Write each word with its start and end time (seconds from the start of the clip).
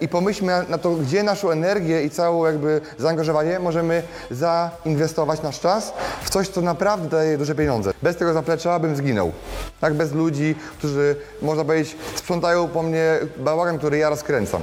I 0.00 0.08
pomyślmy 0.08 0.64
na 0.68 0.78
to, 0.78 0.90
gdzie 0.90 1.22
naszą 1.22 1.50
energię 1.50 2.02
i 2.02 2.10
całe 2.10 2.52
jakby 2.52 2.80
zaangażowanie 2.98 3.58
możemy 3.58 4.02
zainwestować 4.30 5.42
nasz 5.42 5.60
czas 5.60 5.92
w 6.22 6.30
coś, 6.30 6.48
co 6.48 6.60
naprawdę 6.60 7.08
daje 7.08 7.38
duże 7.38 7.54
pieniądze. 7.54 7.92
Bez 8.02 8.16
tego 8.16 8.32
zaplecza 8.32 8.78
bym 8.78 8.96
zginął. 8.96 9.32
Tak, 9.80 9.94
bez 9.94 10.12
ludzi, 10.12 10.54
którzy, 10.78 11.16
można 11.42 11.64
powiedzieć, 11.64 11.96
sprzątają 12.14 12.68
po 12.68 12.82
mnie 12.82 13.18
bałagan, 13.36 13.78
który 13.78 13.98
ja 13.98 14.08
rozkręcam. 14.10 14.62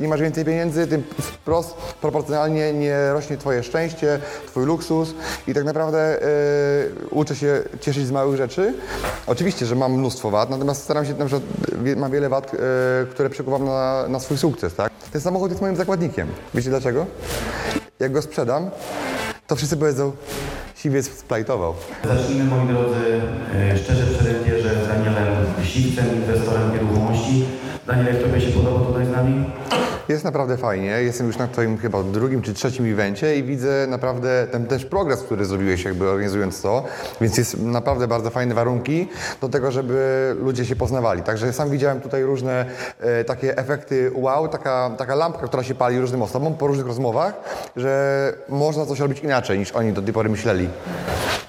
Im 0.00 0.08
masz 0.10 0.20
więcej 0.20 0.44
pieniędzy, 0.44 0.86
tym 0.86 1.02
wprost 1.18 1.74
proporcjonalnie 1.74 2.72
nie 2.72 3.12
rośnie 3.12 3.36
Twoje 3.36 3.62
szczęście, 3.62 4.18
Twój 4.46 4.66
luksus 4.66 5.14
i 5.48 5.54
tak 5.54 5.64
naprawdę 5.64 6.22
e, 6.22 6.26
uczę 7.10 7.36
się 7.36 7.62
cieszyć 7.80 8.06
z 8.06 8.10
małych 8.10 8.36
rzeczy. 8.36 8.74
Oczywiście, 9.26 9.66
że 9.66 9.74
mam 9.74 9.92
mnóstwo 9.92 10.30
wad, 10.30 10.50
natomiast 10.50 10.82
staram 10.82 11.06
się, 11.06 11.14
na 11.14 11.26
przykład, 11.26 11.42
mam 11.96 12.12
wiele 12.12 12.28
wad, 12.28 12.54
e, 12.54 12.58
które 13.10 13.30
przekuwam 13.30 13.64
na, 13.64 14.08
na 14.08 14.20
swój 14.20 14.38
sukces, 14.38 14.74
tak? 14.74 14.92
Ten 15.12 15.20
samochód 15.20 15.50
jest 15.50 15.62
moim 15.62 15.76
zakładnikiem. 15.76 16.28
Wiecie 16.54 16.70
dlaczego? 16.70 17.06
Jak 18.00 18.12
go 18.12 18.22
sprzedam, 18.22 18.70
to 19.46 19.56
wszyscy 19.56 19.76
powiedzą, 19.76 20.12
siwiec 20.76 21.18
splajtował. 21.18 21.74
Zacznijmy 22.04 22.44
moi 22.44 22.68
drodzy 22.68 23.20
e, 23.54 23.78
szczerze 23.78 24.06
przerębie, 24.06 24.62
że 24.62 24.84
z 24.84 24.88
Danielem 24.88 25.46
Siwcem, 25.64 26.06
inwestorem 26.16 26.72
nieruchomości. 26.72 27.44
Daniel, 27.86 28.06
jak 28.06 28.22
Tobie 28.22 28.40
się 28.40 28.52
podoba 28.52 28.86
tutaj 28.86 29.06
z 29.06 29.10
nami? 29.10 29.44
Jest 30.08 30.24
naprawdę 30.24 30.56
fajnie. 30.56 30.86
Jestem 30.86 31.26
już 31.26 31.36
na 31.36 31.48
Twoim 31.48 31.78
chyba 31.78 32.02
drugim 32.02 32.42
czy 32.42 32.54
trzecim 32.54 32.92
evencie 32.92 33.36
i 33.36 33.42
widzę 33.42 33.86
naprawdę 33.88 34.46
ten 34.52 34.66
też 34.66 34.84
progres, 34.84 35.22
który 35.22 35.44
zrobiłeś 35.44 35.84
jakby 35.84 36.10
organizując 36.10 36.62
to, 36.62 36.84
więc 37.20 37.38
jest 37.38 37.62
naprawdę 37.62 38.08
bardzo 38.08 38.30
fajne 38.30 38.54
warunki 38.54 39.08
do 39.40 39.48
tego, 39.48 39.70
żeby 39.70 40.36
ludzie 40.40 40.64
się 40.64 40.76
poznawali. 40.76 41.22
Także 41.22 41.52
sam 41.52 41.70
widziałem 41.70 42.00
tutaj 42.00 42.22
różne 42.22 42.66
e, 43.00 43.24
takie 43.24 43.58
efekty 43.58 44.10
wow, 44.14 44.48
taka, 44.48 44.90
taka 44.98 45.14
lampka, 45.14 45.46
która 45.46 45.62
się 45.62 45.74
pali 45.74 46.00
różnym 46.00 46.22
osobom 46.22 46.54
po 46.54 46.66
różnych 46.66 46.86
rozmowach, 46.86 47.34
że 47.76 48.32
można 48.48 48.86
coś 48.86 49.00
robić 49.00 49.18
inaczej 49.18 49.58
niż 49.58 49.72
oni 49.72 49.92
do 49.92 50.02
tej 50.02 50.12
pory 50.12 50.28
myśleli. 50.28 50.68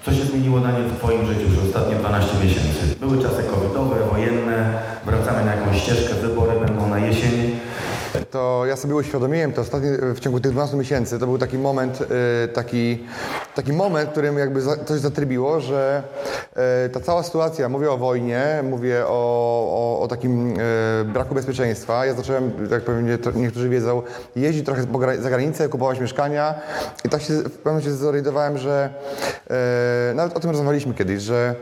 Co 0.06 0.14
się 0.14 0.24
zmieniło 0.24 0.60
Daniel 0.60 0.84
w 0.84 0.98
Twoim 0.98 1.26
życiu 1.26 1.50
przez 1.52 1.68
ostatnie 1.68 1.96
12 1.96 2.38
miesięcy? 2.44 3.00
Były 3.00 3.22
czasy 3.22 3.44
covidowe, 3.44 3.96
wojenne, 4.12 4.82
wracamy 5.06 5.46
na 5.46 5.56
jakąś 5.56 5.82
ścieżkę, 5.82 6.14
wybory 6.14 6.60
będą 6.60 6.90
na 6.90 7.00
jesień. 7.00 7.60
To 8.32 8.64
ja 8.66 8.76
sobie 8.76 8.96
uświadomiłem 8.96 9.54
to 9.54 9.62
ostatnio 9.62 9.90
w 10.16 10.20
ciągu 10.20 10.40
tych 10.40 10.52
12 10.52 10.78
miesięcy, 10.78 11.20
to 11.20 11.26
był 11.26 11.38
taki 11.38 11.58
moment, 11.58 12.02
y, 12.02 12.48
taki, 12.48 13.04
taki 13.56 13.74
moment, 13.74 14.10
w 14.10 14.12
którym 14.12 14.38
jakby 14.38 14.62
coś 14.86 15.00
zatrybiło, 15.00 15.60
że 15.60 16.04
y, 16.86 16.90
ta 16.90 17.00
cała 17.00 17.24
sytuacja, 17.24 17.70
mówię 17.70 17.92
o 17.92 17.98
wojnie, 17.98 18.64
mówię 18.64 19.04
o, 19.08 19.10
o, 19.10 20.00
o 20.02 20.08
takim 20.08 20.54
braku 21.06 21.36
bezpieczeństwa. 21.36 22.06
Ja 22.06 22.14
zacząłem, 22.14 22.52
tak 22.70 22.84
to 22.84 23.32
niektórzy 23.32 23.70
wiedzą, 23.70 24.02
jeździć 24.36 24.66
trochę 24.66 24.82
za 25.20 25.30
granicę, 25.30 25.70
kupować 25.70 26.00
mieszkania. 26.00 26.56
I 27.06 27.10
tak 27.10 27.22
się 27.22 27.34
w 27.34 27.44
pewnym 27.44 27.60
momencie 27.66 27.92
zorientowałem, 27.92 28.58
że 28.58 28.90
nawet 30.16 30.38
o 30.38 30.40
tym 30.40 30.50
rozmawialiśmy 30.50 30.94
kiedyś, 30.94 31.22
że 31.22 31.56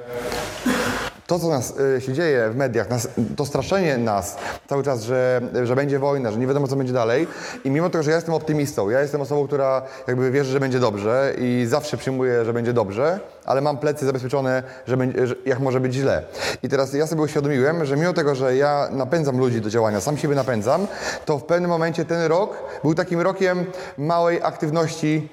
to, 1.27 1.39
co 1.39 1.49
nas 1.49 1.73
y, 1.97 2.01
się 2.01 2.13
dzieje 2.13 2.49
w 2.49 2.55
mediach, 2.55 2.89
nas, 2.89 3.07
to 3.35 3.45
straszenie 3.45 3.97
nas 3.97 4.37
cały 4.69 4.83
czas, 4.83 5.03
że, 5.03 5.41
że 5.63 5.75
będzie 5.75 5.99
wojna, 5.99 6.31
że 6.31 6.37
nie 6.37 6.47
wiadomo, 6.47 6.67
co 6.67 6.75
będzie 6.75 6.93
dalej. 6.93 7.27
I 7.63 7.71
mimo 7.71 7.89
tego, 7.89 8.03
że 8.03 8.11
ja 8.11 8.15
jestem 8.17 8.33
optymistą, 8.33 8.89
ja 8.89 9.01
jestem 9.01 9.21
osobą, 9.21 9.47
która 9.47 9.81
jakby 10.07 10.31
wierzy, 10.31 10.51
że 10.51 10.59
będzie 10.59 10.79
dobrze 10.79 11.33
i 11.37 11.65
zawsze 11.69 11.97
przyjmuję, 11.97 12.45
że 12.45 12.53
będzie 12.53 12.73
dobrze, 12.73 13.19
ale 13.45 13.61
mam 13.61 13.77
plecy 13.77 14.05
zabezpieczone, 14.05 14.63
że, 14.87 14.97
będzie, 14.97 15.27
że 15.27 15.35
jak 15.45 15.59
może 15.59 15.79
być 15.79 15.93
źle. 15.93 16.23
I 16.63 16.69
teraz 16.69 16.93
ja 16.93 17.07
sobie 17.07 17.21
uświadomiłem, 17.21 17.85
że 17.85 17.97
mimo 17.97 18.13
tego, 18.13 18.35
że 18.35 18.55
ja 18.55 18.87
napędzam 18.91 19.37
ludzi 19.37 19.61
do 19.61 19.69
działania, 19.69 20.01
sam 20.01 20.17
siebie 20.17 20.35
napędzam, 20.35 20.87
to 21.25 21.37
w 21.37 21.43
pewnym 21.43 21.69
momencie 21.69 22.05
ten 22.05 22.25
rok 22.25 22.57
był 22.83 22.95
takim 22.95 23.21
rokiem 23.21 23.65
małej 23.97 24.43
aktywności 24.43 25.29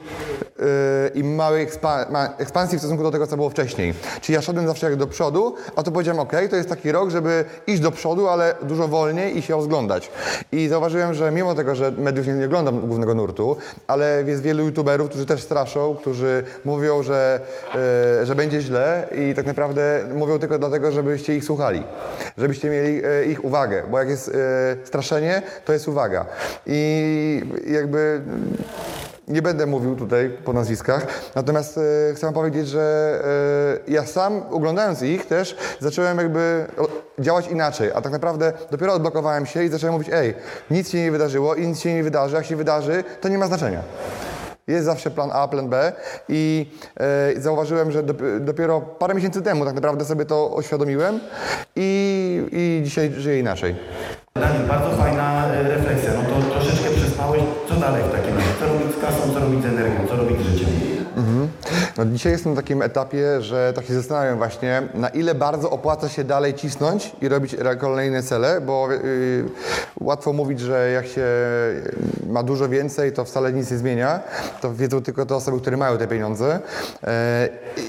yy, 0.59 0.65
i 1.15 1.25
małej 1.25 1.67
ekspa- 1.69 2.11
ma- 2.11 2.35
ekspansji 2.39 2.79
w 2.79 2.81
stosunku 2.81 3.03
do 3.03 3.11
tego, 3.11 3.27
co 3.27 3.37
było 3.37 3.51
wcześniej. 3.51 3.95
Czyli 4.21 4.37
ja 4.37 4.43
szedłem 4.43 4.67
zawsze 4.67 4.91
jak 4.91 4.97
do 4.97 5.07
przodu, 5.07 5.55
to 5.83 5.93
powiedziałem, 5.93 6.21
ok, 6.21 6.33
to 6.51 6.57
jest 6.57 6.69
taki 6.69 6.93
rok, 6.93 7.11
żeby 7.11 7.45
iść 7.67 7.81
do 7.81 7.91
przodu, 7.91 8.29
ale 8.29 8.55
dużo 8.63 8.89
wolniej 8.89 9.39
i 9.39 9.43
się 9.43 9.55
rozglądać. 9.55 10.11
I 10.53 10.69
zauważyłem, 10.69 11.15
że 11.15 11.31
mimo 11.31 11.55
tego, 11.55 11.75
że 11.75 11.91
mediów 11.91 12.27
nie, 12.27 12.33
nie 12.33 12.47
oglądam 12.47 12.81
głównego 12.81 13.15
nurtu, 13.15 13.57
ale 13.87 14.25
jest 14.27 14.43
wielu 14.43 14.65
youtuberów, 14.65 15.09
którzy 15.09 15.27
też 15.27 15.43
straszą, 15.43 15.97
którzy 15.97 16.45
mówią, 16.65 17.03
że, 17.03 17.41
e, 18.21 18.27
że 18.27 18.35
będzie 18.35 18.61
źle 18.61 19.09
i 19.15 19.35
tak 19.35 19.47
naprawdę 19.47 20.01
mówią 20.15 20.39
tylko 20.39 20.59
dlatego, 20.59 20.93
żebyście 20.93 21.37
ich 21.37 21.45
słuchali, 21.45 21.83
żebyście 22.39 22.71
mieli 22.71 23.03
e, 23.05 23.25
ich 23.25 23.45
uwagę, 23.45 23.83
bo 23.91 23.99
jak 23.99 24.09
jest 24.09 24.29
e, 24.29 24.33
straszenie, 24.85 25.43
to 25.65 25.73
jest 25.73 25.89
uwaga. 25.89 26.27
I 26.67 27.43
jakby 27.67 28.21
nie 29.31 29.43
będę 29.43 29.67
mówił 29.67 29.97
tutaj 29.97 30.31
po 30.45 30.53
nazwiskach, 30.53 31.07
natomiast 31.35 31.79
e, 31.79 32.15
chcę 32.15 32.33
powiedzieć, 32.33 32.69
że 32.69 33.15
e, 33.87 33.91
ja 33.93 34.07
sam 34.07 34.43
oglądając 34.51 35.03
ich 35.03 35.27
też 35.27 35.57
zacząłem 35.81 36.19
jakby 36.19 36.67
działać 37.19 37.49
inaczej, 37.49 37.91
a 37.95 38.01
tak 38.01 38.13
naprawdę 38.13 38.53
dopiero 38.71 38.93
odblokowałem 38.93 39.47
się 39.47 39.65
i 39.65 39.69
zacząłem 39.69 39.95
mówić, 39.95 40.09
ej, 40.13 40.35
nic 40.71 40.91
się 40.91 40.99
nie 41.01 41.11
wydarzyło 41.13 41.55
i 41.55 41.67
nic 41.67 41.81
się 41.81 41.95
nie 41.95 42.03
wydarzy, 42.03 42.37
jak 42.37 42.45
się 42.47 42.57
wydarzy, 42.57 43.05
to 43.21 43.29
nie 43.29 43.39
ma 43.39 43.47
znaczenia. 43.47 43.83
Jest 44.67 44.85
zawsze 44.85 45.11
plan 45.11 45.31
A, 45.33 45.49
plan 45.49 45.69
B 45.69 45.93
i 46.29 46.71
e, 47.37 47.41
zauważyłem, 47.41 47.93
że 47.93 48.03
dop- 48.03 48.41
dopiero 48.41 48.81
parę 48.81 49.15
miesięcy 49.15 49.43
temu 49.43 49.65
tak 49.65 49.75
naprawdę 49.75 50.05
sobie 50.05 50.25
to 50.25 50.55
oświadomiłem 50.55 51.21
i, 51.77 52.43
i 52.53 52.81
dzisiaj 52.85 53.13
żyję 53.13 53.39
inaczej. 53.39 53.77
Daniel, 54.35 54.67
bardzo 54.69 54.91
fajna 54.97 55.47
e, 55.47 55.63
refleksja. 55.63 56.11
No 56.15 56.23
to 56.23 56.51
troszeczkę 56.51 56.91
przespałeś. 56.91 57.43
Co 57.69 57.75
dalej 57.75 58.03
w 58.03 58.13
takim 58.13 58.37
razie? 58.37 58.49
Co 58.61 58.67
robić 58.67 58.97
z 58.97 59.01
kasą, 59.01 59.35
co 59.35 59.41
robić 59.41 59.63
z 59.63 59.67
energią, 59.67 60.07
co 60.09 60.17
robić 60.17 60.41
z 60.41 60.45
życiem? 60.45 61.00
No, 62.01 62.07
dzisiaj 62.07 62.33
jestem 62.33 62.55
na 62.55 62.57
takim 62.63 62.83
etapie, 62.83 63.43
że 63.43 63.73
tak 63.73 63.85
się 63.85 63.95
zastanawiam 63.95 64.39
właśnie, 64.39 64.83
na 64.95 65.09
ile 65.09 65.35
bardzo 65.35 65.71
opłaca 65.71 66.09
się 66.09 66.25
dalej 66.25 66.55
cisnąć 66.55 67.13
i 67.23 67.29
robić 67.29 67.57
kolejne 67.79 68.23
cele, 68.23 68.61
bo 68.61 68.89
yy, 68.93 69.45
łatwo 70.01 70.33
mówić, 70.33 70.61
że 70.61 70.91
jak 70.91 71.07
się 71.07 71.27
ma 72.31 72.43
dużo 72.43 72.69
więcej, 72.69 73.13
to 73.13 73.25
wcale 73.25 73.53
nic 73.53 73.71
nie 73.71 73.77
zmienia. 73.77 74.21
To 74.61 74.75
wiedzą 74.75 75.03
tylko 75.03 75.27
te 75.27 75.35
osoby, 75.35 75.61
które 75.61 75.77
mają 75.77 75.99
te 75.99 76.09
pieniądze. 76.09 76.61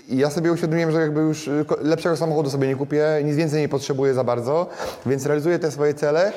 I 0.10 0.18
ja 0.18 0.30
sobie 0.30 0.52
uświadomiłem, 0.52 0.92
że 0.92 1.02
jakby 1.02 1.22
już 1.22 1.48
y, 1.48 1.66
lepszego 1.82 2.18
samochodu 2.18 2.50
sobie 2.50 2.68
nie 2.68 2.76
kupię, 2.76 3.06
nic 3.24 3.36
więcej 3.36 3.62
nie 3.62 3.70
potrzebuję 3.70 4.14
za 4.14 4.24
bardzo, 4.24 4.70
więc 5.06 5.26
realizuję 5.26 5.60
te 5.60 5.72
swoje 5.72 5.94
cele 5.94 6.34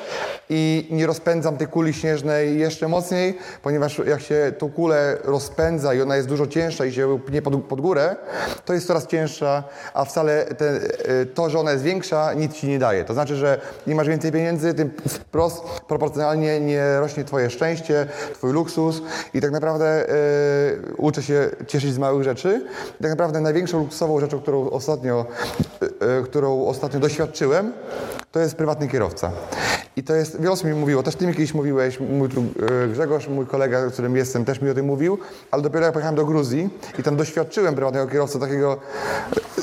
i 0.49 0.87
nie 0.91 1.07
rozpędzam 1.07 1.57
tej 1.57 1.67
kuli 1.67 1.93
śnieżnej 1.93 2.59
jeszcze 2.59 2.87
mocniej, 2.87 3.37
ponieważ 3.63 4.01
jak 4.07 4.21
się 4.21 4.53
tą 4.57 4.71
kulę 4.71 5.17
rozpędza 5.23 5.93
i 5.93 6.01
ona 6.01 6.15
jest 6.15 6.27
dużo 6.27 6.47
cięższa 6.47 6.85
i 6.85 6.93
się 6.93 7.01
ją 7.01 7.19
pnie 7.19 7.41
pod, 7.41 7.64
pod 7.65 7.81
górę, 7.81 8.15
to 8.65 8.73
jest 8.73 8.87
coraz 8.87 9.07
cięższa, 9.07 9.63
a 9.93 10.05
wcale 10.05 10.45
te, 10.45 10.75
y, 11.21 11.25
to, 11.25 11.49
że 11.49 11.59
ona 11.59 11.71
jest 11.71 11.83
większa, 11.83 12.33
nic 12.33 12.53
ci 12.53 12.67
nie 12.67 12.79
daje. 12.79 13.05
To 13.05 13.13
znaczy, 13.13 13.35
że 13.35 13.61
im 13.87 13.97
masz 13.97 14.07
więcej 14.07 14.31
pieniędzy, 14.31 14.73
tym 14.73 14.91
wprost 15.07 15.63
proporcjonalnie 15.87 16.59
nie 16.59 16.99
rośnie 16.99 17.23
twoje 17.23 17.49
szczęście, 17.49 18.07
twój 18.33 18.53
luksus 18.53 19.01
i 19.33 19.41
tak 19.41 19.51
naprawdę 19.51 20.09
y, 20.09 20.95
uczę 20.97 21.23
się 21.23 21.49
cieszyć 21.67 21.93
z 21.93 21.97
małych 21.97 22.23
rzeczy. 22.23 22.65
I 22.99 23.03
tak 23.03 23.11
naprawdę 23.11 23.41
największą 23.41 23.79
luksusową 23.79 24.19
rzeczą, 24.19 24.39
którą 24.39 24.69
ostatnio, 24.69 25.25
y, 25.83 25.85
y, 26.19 26.23
którą 26.23 26.65
ostatnio 26.65 26.99
doświadczyłem, 26.99 27.73
to 28.35 28.39
jest 28.39 28.55
prywatny 28.55 28.87
kierowca. 28.87 29.31
I 29.95 30.03
to 30.03 30.15
jest, 30.15 30.39
wiele 30.39 30.51
osób 30.51 30.67
mi 30.67 30.73
mówiło, 30.73 31.03
też 31.03 31.15
ty 31.15 31.27
mi 31.27 31.33
kiedyś 31.33 31.53
mówiłeś, 31.53 31.99
mój 31.99 32.29
tu, 32.29 32.43
e, 32.83 32.87
Grzegorz, 32.87 33.27
mój 33.27 33.45
kolega, 33.45 33.89
którym 33.89 34.15
jestem, 34.15 34.45
też 34.45 34.61
mi 34.61 34.69
o 34.69 34.73
tym 34.73 34.85
mówił, 34.85 35.17
ale 35.51 35.63
dopiero 35.63 35.85
jak 35.85 35.93
pojechałem 35.93 36.15
do 36.15 36.25
Gruzji 36.25 36.69
i 36.99 37.03
tam 37.03 37.15
doświadczyłem 37.15 37.75
prywatnego 37.75 38.07
kierowcy 38.07 38.39
takiego 38.39 38.77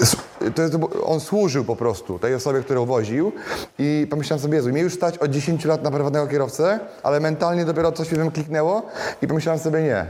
e, 0.00 0.06
to 0.54 0.62
jest, 0.62 0.74
on 1.04 1.20
służył 1.20 1.64
po 1.64 1.76
prostu 1.76 2.18
tej 2.18 2.34
osobie, 2.34 2.60
którą 2.60 2.86
woził 2.86 3.32
i 3.78 4.06
pomyślałem 4.10 4.42
sobie, 4.42 4.56
Jezu, 4.56 4.68
mnie 4.68 4.80
już 4.80 4.94
stać 4.94 5.18
od 5.18 5.30
10 5.30 5.64
lat 5.64 5.82
na 5.82 5.90
prywatnego 5.90 6.26
kierowcę, 6.26 6.80
ale 7.02 7.20
mentalnie 7.20 7.64
dopiero 7.64 7.92
coś 7.92 8.12
mi 8.12 8.30
kliknęło 8.30 8.82
i 9.22 9.26
pomyślałem 9.26 9.60
sobie, 9.60 9.82
nie. 9.82 10.06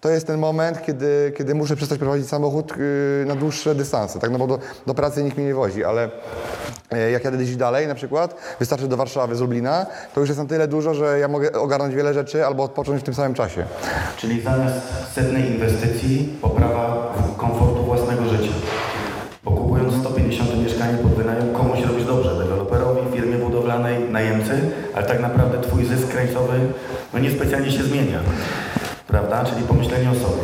To 0.00 0.10
jest 0.10 0.26
ten 0.26 0.38
moment, 0.38 0.82
kiedy, 0.82 1.32
kiedy 1.36 1.54
muszę 1.54 1.76
przestać 1.76 1.98
prowadzić 1.98 2.28
samochód 2.28 2.72
yy, 2.76 3.24
na 3.26 3.34
dłuższe 3.34 3.74
dystanse, 3.74 4.18
tak? 4.18 4.30
No 4.30 4.38
bo 4.38 4.46
do, 4.46 4.58
do 4.86 4.94
pracy 4.94 5.22
nikt 5.22 5.36
mnie 5.36 5.46
nie 5.46 5.54
wozi, 5.54 5.84
ale 5.84 6.10
yy, 6.92 7.10
jak 7.10 7.24
jadę 7.24 7.36
gdzieś 7.38 7.56
dalej 7.56 7.86
na 7.86 7.94
przykład, 7.94 8.34
wystarczy 8.58 8.88
do 8.88 8.96
Warszawy 8.96 9.36
z 9.36 9.40
Lublina, 9.40 9.86
to 10.14 10.20
już 10.20 10.28
jest 10.28 10.40
na 10.40 10.46
tyle 10.46 10.68
dużo, 10.68 10.94
że 10.94 11.18
ja 11.18 11.28
mogę 11.28 11.52
ogarnąć 11.52 11.94
wiele 11.94 12.14
rzeczy 12.14 12.46
albo 12.46 12.62
odpocząć 12.62 13.00
w 13.00 13.04
tym 13.04 13.14
samym 13.14 13.34
czasie. 13.34 13.64
Czyli 14.16 14.42
zamiast 14.42 14.76
setnej 15.14 15.52
inwestycji 15.52 16.38
poprawa 16.42 17.07
ale 24.98 25.06
tak 25.06 25.20
naprawdę 25.20 25.60
twój 25.60 25.84
zysk 25.84 26.08
krańcowy 26.08 26.60
no 27.12 27.18
niespecjalnie 27.18 27.70
się 27.70 27.82
zmienia. 27.82 28.20
Prawda? 29.06 29.44
Czyli 29.44 29.62
pomyślenie 29.62 30.10
o 30.10 30.14
sobie. 30.14 30.42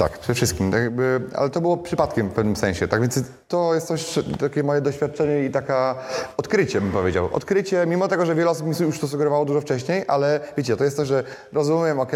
Tak, 0.00 0.18
przede 0.18 0.34
wszystkim, 0.34 0.70
tak 0.70 0.82
jakby, 0.82 1.20
ale 1.34 1.50
to 1.50 1.60
było 1.60 1.76
przypadkiem 1.76 2.28
w 2.28 2.32
pewnym 2.32 2.56
sensie, 2.56 2.88
tak 2.88 3.00
więc 3.00 3.20
to 3.48 3.74
jest 3.74 3.86
coś, 3.86 4.18
takie 4.40 4.62
moje 4.62 4.80
doświadczenie 4.80 5.44
i 5.44 5.50
taka 5.50 5.94
odkrycie 6.36 6.80
bym 6.80 6.92
powiedział. 6.92 7.28
Odkrycie, 7.32 7.86
mimo 7.86 8.08
tego, 8.08 8.26
że 8.26 8.34
wiele 8.34 8.50
osób 8.50 8.66
mi 8.66 8.86
już 8.86 9.00
to 9.00 9.08
sugerowało 9.08 9.44
dużo 9.44 9.60
wcześniej, 9.60 10.04
ale 10.08 10.40
wiecie, 10.56 10.76
to 10.76 10.84
jest 10.84 10.96
to, 10.96 11.04
że 11.04 11.24
rozumiem, 11.52 12.00
ok, 12.00 12.12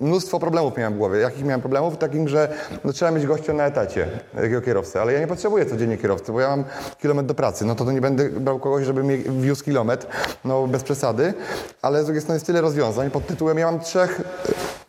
mnóstwo 0.00 0.40
problemów 0.40 0.76
miałem 0.76 0.94
w 0.94 0.96
głowie. 0.96 1.18
Jakich 1.18 1.44
miałem 1.44 1.60
problemów? 1.60 1.98
Takim, 1.98 2.28
że 2.28 2.54
no, 2.84 2.92
trzeba 2.92 3.10
mieć 3.10 3.26
gościa 3.26 3.52
na 3.52 3.66
etacie, 3.66 4.08
takiego 4.34 4.60
kierowcy, 4.60 5.00
ale 5.00 5.12
ja 5.12 5.20
nie 5.20 5.26
potrzebuję 5.26 5.66
codziennie 5.66 5.98
kierowcy, 5.98 6.32
bo 6.32 6.40
ja 6.40 6.48
mam 6.48 6.64
kilometr 7.00 7.28
do 7.28 7.34
pracy, 7.34 7.64
no 7.64 7.74
to, 7.74 7.84
to 7.84 7.92
nie 7.92 8.00
będę 8.00 8.28
brał 8.28 8.58
kogoś, 8.58 8.84
żeby 8.84 9.04
mnie 9.04 9.18
wiózł 9.18 9.64
kilometr, 9.64 10.06
no 10.44 10.66
bez 10.66 10.82
przesady, 10.82 11.34
ale 11.82 12.02
z 12.02 12.04
drugiej 12.04 12.20
strony 12.20 12.36
jest 12.36 12.46
tyle 12.46 12.60
rozwiązań 12.60 13.10
pod 13.10 13.26
tytułem, 13.26 13.58
ja 13.58 13.66
mam 13.66 13.80
trzech 13.80 14.20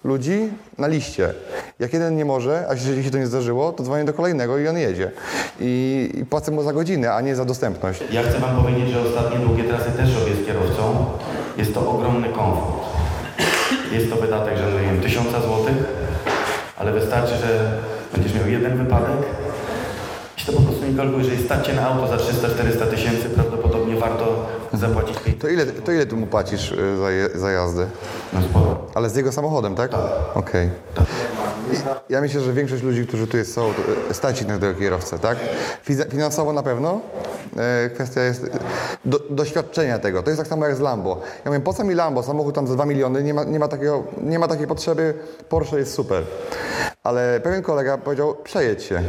ludzi 0.04 0.54
na 0.78 0.88
liście. 0.88 1.34
Jak 1.82 1.94
jeden 1.94 2.16
nie 2.16 2.26
może, 2.26 2.66
a 2.70 2.74
jeżeli 2.74 3.04
się 3.04 3.12
to 3.12 3.18
nie 3.18 3.28
zdarzyło, 3.28 3.72
to 3.72 3.84
dzwonię 3.84 4.06
do 4.06 4.14
kolejnego 4.14 4.58
i 4.58 4.68
on 4.68 4.78
jedzie. 4.78 5.12
I, 5.60 6.10
I 6.14 6.26
płacę 6.26 6.52
mu 6.52 6.64
za 6.64 6.74
godzinę, 6.74 7.14
a 7.14 7.22
nie 7.22 7.36
za 7.36 7.46
dostępność. 7.46 8.04
Ja 8.12 8.24
chcę 8.24 8.40
Wam 8.40 8.64
powiedzieć, 8.64 8.90
że 8.90 9.02
ostatnie 9.02 9.40
długie 9.40 9.64
trasy 9.64 9.92
też 9.92 10.16
robię 10.16 10.36
z 10.44 10.46
kierowcą. 10.46 11.06
Jest 11.58 11.74
to 11.74 11.92
ogromny 11.92 12.30
komfort. 12.30 12.84
Jest 13.92 14.10
to 14.10 14.16
wydatek, 14.16 14.58
że 14.58 14.82
nie 14.82 14.88
wiem, 14.88 15.02
tysiąca 15.02 15.42
złotych, 15.42 15.76
ale 16.78 16.92
wystarczy, 16.92 17.34
że 17.38 17.72
będziesz 18.14 18.34
miał 18.34 18.48
jeden 18.48 18.78
wypadek 18.78 19.18
kalkuluje, 20.98 21.24
jeżeli 21.26 21.46
stać 21.46 21.66
Cię 21.68 21.74
na 21.74 21.88
auto 21.88 22.08
za 22.08 22.18
300-400 22.18 22.88
tysięcy, 22.90 23.30
prawdopodobnie 23.30 23.96
warto 23.96 24.46
zapłacić 24.74 25.20
5 25.20 25.42
To 25.42 25.48
ile, 25.48 25.66
to 25.66 25.92
ile 25.92 26.06
ty 26.06 26.16
mu 26.16 26.28
płacisz 26.28 26.72
y, 26.72 26.98
za, 26.98 27.12
je, 27.12 27.30
za 27.36 27.52
jazdę? 27.52 27.86
No 28.34 28.42
sporo. 28.42 28.78
Ale 28.96 29.10
z 29.10 29.16
jego 29.16 29.32
samochodem, 29.32 29.76
tak? 29.76 29.92
Okej. 30.36 30.70
I 31.74 31.76
Ja 32.14 32.22
myślę, 32.22 32.42
że 32.42 32.54
większość 32.54 32.84
ludzi, 32.84 33.08
którzy 33.08 33.28
tu 33.28 33.38
jest, 33.38 33.54
są, 33.54 33.74
to, 33.74 34.14
stać 34.14 34.42
ich 34.42 34.48
na 34.48 34.58
tego 34.60 34.80
kierowcę, 34.80 35.20
tak? 35.20 35.38
Fiza- 35.90 36.12
Finansowo 36.12 36.54
na 36.54 36.64
pewno. 36.64 37.00
E, 37.58 37.90
Kwestia 37.90 38.22
jest 38.24 38.50
do, 39.06 39.20
doświadczenia 39.30 40.00
tego. 40.00 40.24
To 40.24 40.30
jest 40.30 40.40
tak 40.42 40.48
samo 40.48 40.66
jak 40.66 40.76
z 40.76 40.80
Lambo. 40.80 41.22
Ja 41.46 41.52
mówię, 41.52 41.64
po 41.64 41.74
co 41.74 41.84
mi 41.84 41.96
Lambo? 41.96 42.24
Samochód 42.24 42.56
tam 42.56 42.68
za 42.68 42.74
2 42.76 42.86
miliony, 42.86 43.24
nie 43.24 43.34
ma, 43.34 43.44
nie 43.44 43.60
ma, 43.60 43.68
takiego, 43.68 44.04
nie 44.22 44.40
ma 44.40 44.48
takiej 44.48 44.68
potrzeby. 44.68 45.14
Porsche 45.50 45.78
jest 45.80 45.94
super. 45.94 46.24
Ale 47.04 47.40
pewien 47.44 47.62
kolega 47.62 47.98
powiedział, 47.98 48.36
przejedź 48.44 48.84
się. 48.84 49.04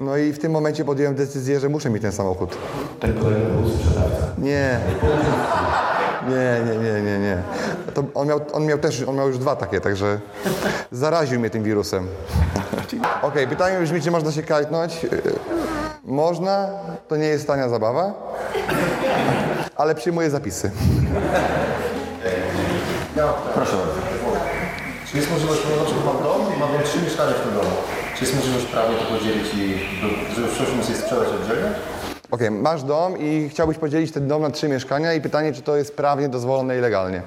No 0.00 0.16
i 0.16 0.32
w 0.32 0.38
tym 0.38 0.52
momencie 0.52 0.84
podjąłem 0.84 1.14
decyzję, 1.14 1.60
że 1.60 1.68
muszę 1.68 1.90
mieć 1.90 2.02
ten 2.02 2.12
samochód. 2.12 2.56
Ten 3.00 3.20
kolega 3.20 3.46
był 3.46 3.70
sprzedawca. 3.70 4.26
Nie. 4.38 4.80
Nie, 6.28 6.60
nie, 6.66 6.78
nie, 6.78 7.02
nie, 7.02 7.18
nie. 7.18 7.42
To 7.94 8.02
on, 8.14 8.28
miał, 8.28 8.40
on 8.52 8.66
miał 8.66 8.78
też, 8.78 9.02
on 9.02 9.16
miał 9.16 9.28
już 9.28 9.38
dwa 9.38 9.56
takie, 9.56 9.80
także 9.80 10.20
zaraził 10.92 11.40
mnie 11.40 11.50
tym 11.50 11.62
wirusem. 11.62 12.06
Okej, 13.22 13.48
pytanie 13.48 13.80
brzmi, 13.80 14.02
czy 14.02 14.10
można 14.10 14.32
się 14.32 14.42
kajtnąć? 14.42 15.06
Można, 16.04 16.68
to 17.08 17.16
nie 17.16 17.26
jest 17.26 17.46
tania 17.46 17.68
zabawa, 17.68 18.12
ale 19.76 19.94
przyjmuję 19.94 20.30
zapisy. 20.30 20.70
Proszę 23.54 23.76
bardzo. 23.76 23.94
Czy 25.10 25.16
jest 25.16 25.30
możliwość, 25.30 25.60
przykład 25.60 26.04
mam 26.14 26.22
dom 26.22 26.40
i 26.56 26.60
mam 26.60 26.68
trzy 26.84 27.02
mieszkania 27.02 27.32
w 27.32 27.40
tym 27.40 27.54
domu. 27.54 27.70
Jest 28.20 28.34
możliwość 28.36 28.66
prawnie 28.66 28.96
to 28.96 29.04
podzielić 29.04 29.54
i 29.54 29.78
żeby 30.34 30.76
móc 30.76 30.88
je 30.88 30.94
sprzedać 30.94 31.28
oddzielnie? 31.28 31.70
Okej, 32.30 32.50
masz 32.50 32.82
dom 32.82 33.18
i 33.18 33.48
chciałbyś 33.48 33.78
podzielić 33.78 34.12
ten 34.12 34.28
dom 34.28 34.42
na 34.42 34.50
trzy 34.50 34.68
mieszkania 34.68 35.14
i 35.14 35.20
pytanie, 35.20 35.52
czy 35.52 35.62
to 35.62 35.76
jest 35.76 35.96
prawnie 35.96 36.28
dozwolone 36.28 36.78
i 36.78 36.80
legalnie. 36.80 37.22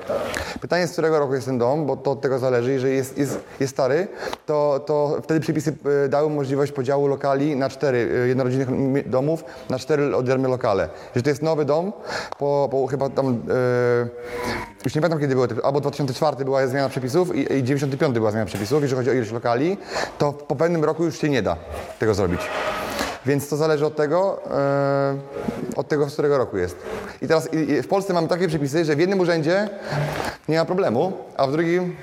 Pytanie, 0.61 0.87
z 0.87 0.91
którego 0.91 1.19
roku 1.19 1.33
jest 1.33 1.45
ten 1.45 1.57
dom, 1.57 1.85
bo 1.85 1.97
to 1.97 2.11
od 2.11 2.21
tego 2.21 2.39
zależy. 2.39 2.71
Jeżeli 2.71 2.95
jest, 2.95 3.17
jest, 3.17 3.39
jest 3.59 3.73
stary, 3.73 4.07
to, 4.45 4.79
to 4.85 5.17
wtedy 5.23 5.39
przepisy 5.39 5.75
e, 6.05 6.09
dały 6.09 6.29
możliwość 6.29 6.71
podziału 6.71 7.07
lokali 7.07 7.55
na 7.55 7.69
cztery, 7.69 8.09
e, 8.23 8.27
jednorodzinnych 8.27 8.69
mi- 8.69 9.03
domów, 9.03 9.43
na 9.69 9.79
cztery 9.79 10.15
oddzielne 10.15 10.47
lokale. 10.49 10.89
Jeżeli 11.09 11.23
to 11.23 11.29
jest 11.29 11.41
nowy 11.41 11.65
dom, 11.65 11.93
po, 12.37 12.67
po 12.71 12.87
chyba 12.87 13.09
tam, 13.09 13.27
e, 13.27 13.33
już 14.85 14.95
nie 14.95 15.01
pamiętam 15.01 15.19
kiedy 15.19 15.35
było, 15.35 15.47
albo 15.63 15.81
2004 15.81 16.45
była 16.45 16.67
zmiana 16.67 16.89
przepisów 16.89 17.35
i, 17.35 17.53
i 17.53 17.63
95 17.63 18.13
była 18.13 18.31
zmiana 18.31 18.45
przepisów, 18.45 18.81
jeżeli 18.81 18.97
chodzi 18.97 19.09
o 19.09 19.13
ilość 19.13 19.31
lokali, 19.31 19.77
to 20.17 20.33
po 20.33 20.55
pewnym 20.55 20.83
roku 20.83 21.03
już 21.05 21.21
się 21.21 21.29
nie 21.29 21.41
da 21.41 21.55
tego 21.99 22.13
zrobić. 22.13 22.41
Więc 23.25 23.49
to 23.49 23.57
zależy 23.57 23.85
od 23.85 23.95
tego, 23.95 24.39
e, 24.51 25.17
od 25.75 25.87
tego, 25.87 26.09
z 26.09 26.13
którego 26.13 26.37
roku 26.37 26.57
jest. 26.57 26.75
I 27.21 27.27
teraz 27.27 27.53
i, 27.53 27.57
i 27.71 27.81
w 27.81 27.87
Polsce 27.87 28.13
mamy 28.13 28.27
takie 28.27 28.47
przepisy, 28.47 28.85
że 28.85 28.95
w 28.95 28.99
jednym 28.99 29.19
urzędzie 29.19 29.69
nie 30.49 30.57
ma 30.57 30.65
problemu, 30.65 31.13
a 31.37 31.47
w 31.47 31.51
drugim, 31.51 31.95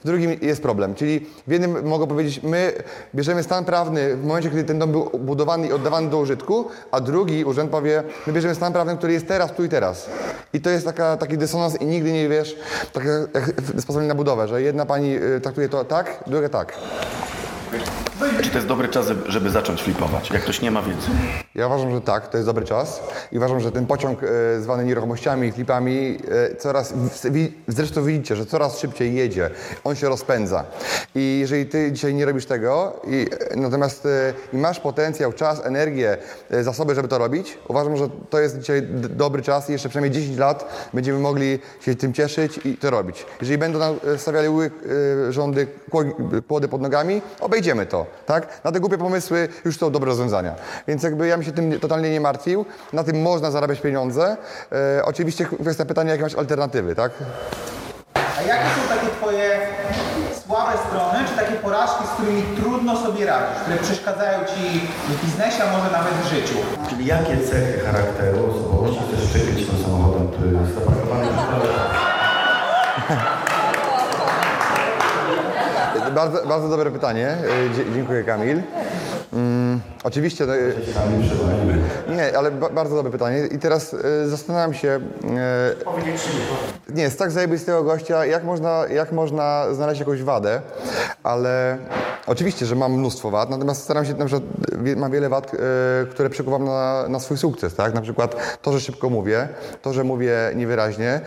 w 0.00 0.06
drugim 0.06 0.36
jest 0.42 0.62
problem. 0.62 0.94
Czyli 0.94 1.26
w 1.46 1.50
jednym 1.50 1.88
mogą 1.88 2.06
powiedzieć, 2.06 2.42
my 2.42 2.72
bierzemy 3.14 3.42
stan 3.42 3.64
prawny 3.64 4.16
w 4.16 4.24
momencie, 4.24 4.50
kiedy 4.50 4.64
ten 4.64 4.78
dom 4.78 4.92
był 4.92 5.10
budowany 5.18 5.66
i 5.66 5.72
oddawany 5.72 6.10
do 6.10 6.18
użytku, 6.18 6.68
a 6.90 7.00
drugi 7.00 7.44
urząd 7.44 7.70
powie, 7.70 8.02
my 8.26 8.32
bierzemy 8.32 8.54
stan 8.54 8.72
prawny, 8.72 8.96
który 8.96 9.12
jest 9.12 9.28
teraz, 9.28 9.52
tu 9.52 9.64
i 9.64 9.68
teraz. 9.68 10.10
I 10.52 10.60
to 10.60 10.70
jest 10.70 10.84
taka, 10.86 11.16
taki 11.16 11.38
dysonans 11.38 11.80
i 11.80 11.86
nigdy 11.86 12.12
nie 12.12 12.28
wiesz, 12.28 12.56
tak 12.92 13.04
jak 13.34 13.52
sposobem 13.80 14.08
na 14.08 14.14
budowę, 14.14 14.48
że 14.48 14.62
jedna 14.62 14.86
pani 14.86 15.16
y, 15.16 15.40
traktuje 15.40 15.68
to 15.68 15.84
tak, 15.84 16.24
druga 16.26 16.48
tak. 16.48 16.78
Czy 18.42 18.50
to 18.50 18.56
jest 18.56 18.68
dobry 18.68 18.88
czas, 18.88 19.06
żeby 19.26 19.50
zacząć 19.50 19.82
flipować, 19.82 20.30
jak 20.30 20.42
ktoś 20.42 20.60
nie 20.60 20.70
ma 20.70 20.82
wiedzy? 20.82 21.08
Ja 21.54 21.66
uważam, 21.66 21.90
że 21.94 22.00
tak, 22.00 22.28
to 22.28 22.36
jest 22.36 22.48
dobry 22.48 22.64
czas 22.64 23.00
i 23.32 23.36
uważam, 23.38 23.60
że 23.60 23.72
ten 23.72 23.86
pociąg 23.86 24.18
e, 24.22 24.60
zwany 24.60 24.84
nieruchomościami 24.84 25.48
i 25.48 25.52
flipami 25.52 26.18
e, 26.52 26.56
coraz, 26.56 26.92
w- 26.92 27.48
zresztą 27.68 28.04
widzicie, 28.04 28.36
że 28.36 28.46
coraz 28.46 28.78
szybciej 28.78 29.14
jedzie, 29.14 29.50
on 29.84 29.94
się 29.96 30.08
rozpędza. 30.08 30.64
I 31.14 31.38
jeżeli 31.40 31.66
ty 31.66 31.92
dzisiaj 31.92 32.14
nie 32.14 32.24
robisz 32.24 32.46
tego, 32.46 33.00
i, 33.06 33.26
e, 33.50 33.56
natomiast 33.56 34.06
e, 34.06 34.32
i 34.52 34.56
masz 34.56 34.80
potencjał, 34.80 35.32
czas, 35.32 35.66
energię, 35.66 36.16
e, 36.50 36.62
zasoby, 36.64 36.94
żeby 36.94 37.08
to 37.08 37.18
robić, 37.18 37.58
uważam, 37.68 37.96
że 37.96 38.08
to 38.30 38.40
jest 38.40 38.58
dzisiaj 38.58 38.82
dobry 38.92 39.42
czas 39.42 39.68
i 39.68 39.72
jeszcze 39.72 39.88
przynajmniej 39.88 40.22
10 40.22 40.38
lat 40.38 40.88
będziemy 40.94 41.18
mogli 41.18 41.58
się 41.80 41.94
tym 41.94 42.12
cieszyć 42.12 42.60
i 42.64 42.76
to 42.76 42.90
robić. 42.90 43.26
Jeżeli 43.40 43.58
będą 43.58 43.78
nam 43.78 43.94
e, 44.14 44.18
stawiali 44.18 44.48
rządy 45.30 45.66
kło- 45.90 46.42
kłody 46.48 46.68
pod 46.68 46.80
nogami, 46.82 47.22
obejdziemy 47.40 47.86
to, 47.86 48.06
tak? 48.26 48.60
Na 48.64 48.72
te 48.72 48.80
głupie 48.80 48.98
pomysły 48.98 49.48
już 49.64 49.78
są 49.78 49.90
dobre 49.90 50.08
rozwiązania. 50.08 50.54
Więc 50.88 51.02
jakby 51.02 51.26
ja 51.26 51.36
bym 51.36 51.44
się 51.44 51.52
tym 51.52 51.80
totalnie 51.80 52.10
nie 52.10 52.20
martwił. 52.20 52.64
Na 52.92 53.04
tym 53.04 53.22
można 53.22 53.50
zarabiać 53.50 53.80
pieniądze. 53.80 54.36
E, 54.98 55.04
oczywiście 55.04 55.46
kwestia 55.60 55.84
pytania, 55.84 56.10
jakie 56.10 56.22
masz 56.22 56.34
alternatywy, 56.34 56.94
tak? 56.94 57.12
A 58.14 58.42
jakie 58.42 58.64
są 58.64 58.94
takie 58.96 59.06
twoje 59.06 59.58
słabe 60.46 60.72
strony, 60.88 61.18
czy 61.28 61.36
takie 61.36 61.52
porażki, 61.52 62.04
z 62.06 62.10
którymi 62.10 62.42
trudno 62.56 62.96
sobie 62.96 63.26
radzić, 63.26 63.58
które 63.62 63.76
przeszkadzają 63.76 64.38
ci 64.44 64.80
w 65.08 65.24
biznesie, 65.24 65.62
a 65.64 65.76
może 65.76 65.90
nawet 65.92 66.14
w 66.14 66.28
życiu? 66.28 66.54
Czyli 66.90 67.06
jakie 67.06 67.38
cechy 67.38 67.80
charakteru, 67.86 68.50
osobowości 68.50 69.00
chcesz 69.08 69.28
przykryć 69.30 69.66
tym 69.66 69.82
samochodem, 69.82 70.28
który 70.28 70.52
jest 70.52 70.74
zaparkowany 70.74 71.26
w? 73.38 73.41
Bardzo, 76.14 76.46
bardzo 76.46 76.68
dobre 76.68 76.90
pytanie. 76.90 77.28
E, 77.28 77.94
dziękuję, 77.94 78.24
Kamil. 78.24 78.62
Mm, 79.32 79.80
oczywiście, 80.04 80.46
no, 80.46 80.56
e, 80.56 82.16
nie, 82.16 82.38
ale 82.38 82.50
ba, 82.50 82.68
bardzo 82.68 82.96
dobre 82.96 83.12
pytanie. 83.12 83.46
I 83.46 83.58
teraz 83.58 83.94
e, 83.94 84.28
zastanawiam 84.28 84.74
się, 84.74 84.88
e, 84.88 85.00
nie, 86.94 87.02
jest 87.02 87.18
tak 87.18 87.30
zajebistego 87.30 87.82
gościa, 87.82 88.26
jak 88.26 88.44
można, 88.44 88.84
jak 88.90 89.12
można 89.12 89.66
znaleźć 89.72 90.00
jakąś 90.00 90.22
wadę, 90.22 90.60
ale 91.22 91.78
oczywiście, 92.26 92.66
że 92.66 92.74
mam 92.74 92.92
mnóstwo 92.92 93.30
wad, 93.30 93.50
natomiast 93.50 93.82
staram 93.82 94.04
się, 94.04 94.14
na 94.14 94.24
przykład, 94.24 94.44
mam 94.96 95.12
wiele 95.12 95.28
wad, 95.28 95.50
które 96.10 96.30
przekuwam 96.30 96.64
na, 96.64 97.08
na 97.08 97.20
swój 97.20 97.38
sukces, 97.38 97.74
tak? 97.74 97.94
Na 97.94 98.00
przykład 98.00 98.58
to, 98.62 98.72
że 98.72 98.80
szybko 98.80 99.10
mówię, 99.10 99.48
to, 99.82 99.92
że 99.92 100.04
mówię 100.04 100.36
niewyraźnie. 100.54 101.20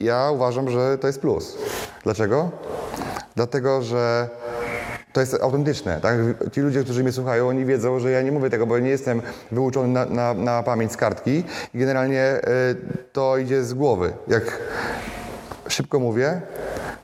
Ja 0.00 0.30
uważam, 0.30 0.70
że 0.70 0.98
to 0.98 1.06
jest 1.06 1.20
plus. 1.20 1.58
Dlaczego? 2.04 2.50
Dlatego, 3.36 3.82
że 3.82 4.28
to 5.12 5.20
jest 5.20 5.42
autentyczne, 5.42 6.00
tak? 6.00 6.18
Ci 6.52 6.60
ludzie, 6.60 6.84
którzy 6.84 7.02
mnie 7.02 7.12
słuchają, 7.12 7.48
oni 7.48 7.64
wiedzą, 7.64 7.98
że 7.98 8.10
ja 8.10 8.22
nie 8.22 8.32
mówię 8.32 8.50
tego, 8.50 8.66
bo 8.66 8.78
nie 8.78 8.90
jestem 8.90 9.22
wyuczony 9.52 9.88
na, 9.88 10.04
na, 10.04 10.34
na 10.34 10.62
pamięć 10.62 10.92
z 10.92 10.96
kartki 10.96 11.44
i 11.74 11.78
generalnie 11.78 12.36
y, 12.36 12.76
to 13.12 13.38
idzie 13.38 13.64
z 13.64 13.74
głowy. 13.74 14.12
Jak 14.28 14.58
szybko 15.68 16.00
mówię, 16.00 16.40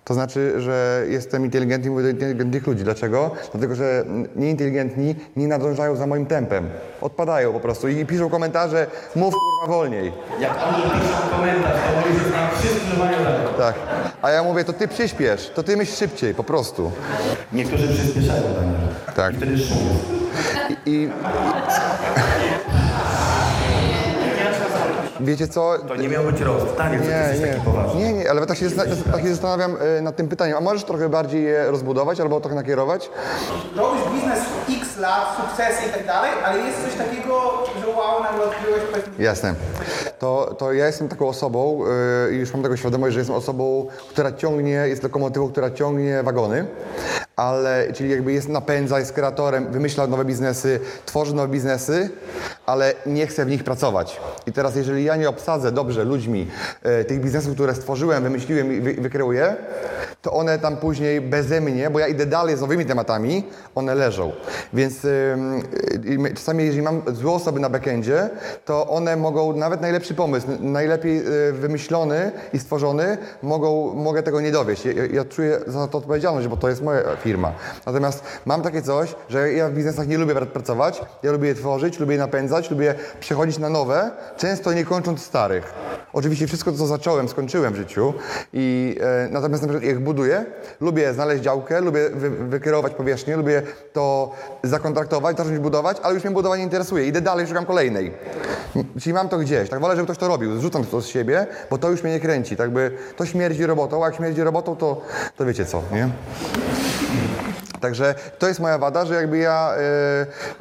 to 0.05 0.14
znaczy, 0.14 0.61
że 0.61 1.05
jestem 1.09 1.45
inteligentny 1.45 1.88
i 1.88 1.90
mówię 1.90 2.02
do 2.02 2.11
inteligentnych 2.11 2.67
ludzi. 2.67 2.85
Dlaczego? 2.85 3.31
Dlatego, 3.52 3.75
że 3.75 4.05
nieinteligentni 4.37 5.14
nie 5.37 5.49
nadążają 5.49 5.97
za 5.97 6.07
moim 6.07 6.26
tempem. 6.26 6.69
Odpadają 7.00 7.52
po 7.52 7.61
prostu 7.61 7.88
i 7.88 8.07
piszą 8.07 8.31
komentarze, 8.31 8.87
mów 9.17 9.35
kurwa 9.35 9.76
wolniej. 9.76 10.12
Jak 10.40 10.52
oni 10.69 10.83
piszą 10.83 11.37
komentarz, 11.37 11.73
to 11.73 12.09
oni 12.09 12.14
już 12.14 12.33
tam 12.33 12.49
wszyscy 12.59 12.99
mają. 12.99 13.19
Tak. 13.59 13.75
A 14.23 14.31
ja 14.31 14.43
mówię, 14.43 14.64
to 14.64 14.73
ty 14.73 14.88
przyspiesz, 14.88 15.50
to 15.55 15.62
ty 15.62 15.76
myśl 15.76 15.97
szybciej, 15.97 16.35
po 16.35 16.45
prostu. 16.45 16.93
Niektórzy 17.52 17.88
przyspieszają, 17.88 18.43
Daniel. 18.43 18.81
Tak. 19.17 19.35
I 19.35 19.37
wtedy 19.37 19.59
szum. 19.59 19.79
I, 20.87 20.90
i... 20.90 21.11
Wiecie 25.20 25.48
co? 25.48 25.74
To 25.88 25.96
nie 25.96 26.08
miał 26.08 26.24
być 26.24 26.40
rost. 26.40 26.66
Ty 26.76 26.82
Nie, 26.90 26.96
jesteś 26.96 27.40
nie, 27.40 27.46
taki 27.46 27.60
poważny? 27.64 28.00
nie, 28.00 28.12
nie, 28.12 28.30
ale 28.30 28.46
tak 28.46 28.58
się, 28.58 28.70
tak 29.12 29.20
się 29.22 29.28
zastanawiam 29.28 29.76
e, 29.98 30.02
nad 30.02 30.16
tym 30.16 30.28
pytaniem. 30.28 30.56
A 30.56 30.60
możesz 30.60 30.84
trochę 30.84 31.08
bardziej 31.08 31.44
je 31.44 31.70
rozbudować 31.70 32.20
albo 32.20 32.40
trochę 32.40 32.56
nakierować? 32.56 33.10
Robisz 33.76 34.02
biznes 34.14 34.38
x 34.82 34.96
lat, 34.98 35.36
sukcesy 35.36 35.88
i 35.88 35.92
tak 35.92 36.06
dalej, 36.06 36.30
ale 36.44 36.58
jest 36.58 36.78
coś 36.84 36.94
takiego, 36.94 37.64
że 37.80 37.86
wow, 37.86 38.22
nagle 38.22 38.44
odkryłeś 38.44 38.82
powiedzmy... 38.90 39.24
Jasne. 39.24 39.54
To, 40.18 40.54
to 40.58 40.72
ja 40.72 40.86
jestem 40.86 41.08
taką 41.08 41.28
osobą 41.28 41.80
yy, 42.28 42.34
i 42.34 42.38
już 42.38 42.52
mam 42.52 42.62
tego 42.62 42.76
świadomość, 42.76 43.14
że 43.14 43.20
jestem 43.20 43.36
osobą, 43.36 43.86
która 44.10 44.32
ciągnie, 44.32 44.70
jest 44.70 45.02
lokomotywą, 45.02 45.48
która 45.48 45.70
ciągnie 45.70 46.22
wagony, 46.22 46.64
ale, 47.40 47.92
czyli 47.92 48.11
jakby 48.11 48.32
jest 48.32 48.49
napędza, 48.49 48.99
jest 48.99 49.12
kreatorem, 49.12 49.73
wymyśla 49.73 50.06
nowe 50.06 50.25
biznesy, 50.25 50.80
tworzy 51.06 51.35
nowe 51.35 51.49
biznesy, 51.49 52.11
ale 52.66 52.94
nie 53.06 53.26
chce 53.26 53.44
w 53.44 53.49
nich 53.49 53.64
pracować. 53.64 54.20
I 54.47 54.52
teraz 54.52 54.76
jeżeli 54.76 55.04
ja 55.04 55.16
nie 55.16 55.28
obsadzę 55.28 55.73
dobrze 55.73 56.04
ludźmi 56.04 56.47
yy, 56.85 57.04
tych 57.04 57.20
biznesów, 57.20 57.54
które 57.54 57.75
stworzyłem, 57.75 58.23
wymyśliłem 58.23 58.73
i 58.73 58.80
wy, 58.80 58.94
wykreuję, 58.94 59.56
to 60.23 60.32
one 60.32 60.59
tam 60.59 60.76
później 60.76 61.20
beze 61.20 61.61
mnie, 61.61 61.90
bo 61.90 61.99
ja 61.99 62.09
idę 62.09 62.26
dalej 62.26 62.56
z 62.56 62.61
nowymi 62.61 62.87
tematami, 62.87 63.44
one 63.75 63.94
leżą. 63.94 64.32
Więc 64.73 65.06
czasami, 66.35 66.64
jeżeli 66.64 66.82
mam 66.82 67.02
złe 67.12 67.32
osoby 67.32 67.61
na 67.61 67.70
backendzie, 67.70 68.30
to 68.64 68.88
one 68.88 69.16
mogą, 69.16 69.56
nawet 69.56 69.80
najlepszy 69.80 70.14
pomysł, 70.14 70.47
najlepiej 70.61 71.18
y, 71.49 71.52
wymyślony 71.52 72.32
i 72.52 72.59
stworzony, 72.59 73.18
mogą, 73.42 73.94
mogę 73.94 74.23
tego 74.23 74.40
nie 74.40 74.52
dowieść. 74.52 74.85
Ja, 74.85 74.92
ja 75.12 75.25
czuję 75.25 75.61
za 75.66 75.88
to 75.88 75.99
odpowiedzialność, 75.99 76.49
bo 76.49 76.56
to 76.56 76.68
jest 76.68 76.82
moja 76.82 77.16
firma. 77.16 77.29
Natomiast 77.87 78.25
mam 78.46 78.62
takie 78.62 78.82
coś, 78.82 79.14
że 79.28 79.52
ja 79.52 79.68
w 79.68 79.72
biznesach 79.72 80.08
nie 80.08 80.18
lubię 80.18 80.34
pra- 80.34 80.46
pracować, 80.46 81.02
ja 81.22 81.32
lubię 81.32 81.49
je 81.49 81.54
tworzyć, 81.54 81.99
lubię 81.99 82.12
je 82.12 82.18
napędzać, 82.18 82.70
lubię 82.70 82.94
przechodzić 83.20 83.58
na 83.58 83.68
nowe, 83.68 84.10
często 84.37 84.72
nie 84.72 84.84
kończąc 84.84 85.22
starych. 85.22 85.72
Oczywiście 86.12 86.46
wszystko, 86.46 86.72
co 86.72 86.87
zacząłem, 86.87 87.28
skończyłem 87.28 87.72
w 87.72 87.76
życiu. 87.76 88.14
I, 88.52 88.96
e, 89.00 89.28
natomiast 89.30 89.62
na 89.62 89.68
przykład 89.68 89.88
jak 89.88 90.00
buduję, 90.00 90.44
lubię 90.80 91.14
znaleźć 91.14 91.42
działkę, 91.44 91.80
lubię 91.80 92.10
wy, 92.10 92.30
wykierować 92.30 92.94
powierzchnię, 92.94 93.37
lubię 93.37 93.62
to 93.92 94.30
zakontraktować, 94.62 95.37
zacząć 95.37 95.58
budować, 95.58 95.96
ale 96.02 96.14
już 96.14 96.25
mnie 96.25 96.32
budowa 96.32 96.56
nie 96.56 96.62
interesuje. 96.62 97.06
Idę 97.06 97.20
dalej, 97.20 97.46
szukam 97.46 97.66
kolejnej. 97.66 98.12
Czyli 99.00 99.14
mam 99.14 99.28
to 99.28 99.38
gdzieś. 99.38 99.68
Tak 99.68 99.80
wolę, 99.80 99.96
żeby 99.96 100.06
ktoś 100.06 100.18
to 100.18 100.28
robił. 100.28 100.58
Zrzucam 100.58 100.84
to 100.84 101.00
z 101.00 101.06
siebie, 101.06 101.46
bo 101.70 101.78
to 101.78 101.90
już 101.90 102.02
mnie 102.02 102.12
nie 102.12 102.20
kręci. 102.20 102.56
Tak 102.56 102.70
by 102.70 102.90
to 103.16 103.26
śmierdzi 103.26 103.66
robotą, 103.66 104.04
a 104.04 104.06
jak 104.06 104.16
śmierdzi 104.16 104.42
robotą, 104.42 104.76
to, 104.76 105.00
to 105.37 105.44
wiecie 105.46 105.64
co, 105.66 105.82
nie? 105.92 106.08
Thank 107.11 107.49
you. 107.49 107.50
Także 107.80 108.14
to 108.38 108.49
jest 108.49 108.60
moja 108.60 108.78
wada, 108.78 109.04
że 109.04 109.14
jakby 109.14 109.38
ja 109.38 109.75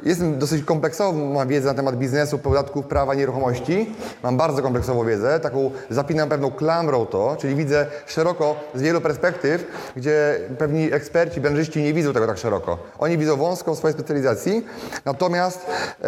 y, 0.02 0.08
jestem 0.08 0.38
dosyć 0.38 0.64
kompleksową, 0.64 1.32
mam 1.34 1.48
wiedzę 1.48 1.68
na 1.68 1.74
temat 1.74 1.96
biznesu, 1.96 2.38
podatków, 2.38 2.86
prawa, 2.86 3.14
nieruchomości. 3.14 3.94
Mam 4.22 4.36
bardzo 4.36 4.62
kompleksową 4.62 5.04
wiedzę, 5.04 5.40
taką 5.40 5.70
zapinam 5.90 6.28
pewną 6.28 6.50
klamrą 6.50 7.06
to, 7.06 7.36
czyli 7.40 7.54
widzę 7.54 7.86
szeroko 8.06 8.56
z 8.74 8.82
wielu 8.82 9.00
perspektyw, 9.00 9.66
gdzie 9.96 10.40
pewni 10.58 10.92
eksperci, 10.92 11.40
branżyści 11.40 11.82
nie 11.82 11.94
widzą 11.94 12.12
tego 12.12 12.26
tak 12.26 12.38
szeroko. 12.38 12.78
Oni 12.98 13.18
widzą 13.18 13.36
wąsko 13.36 13.74
w 13.74 13.78
swojej 13.78 13.94
specjalizacji, 13.94 14.66
natomiast 15.04 15.66
y, 15.66 16.04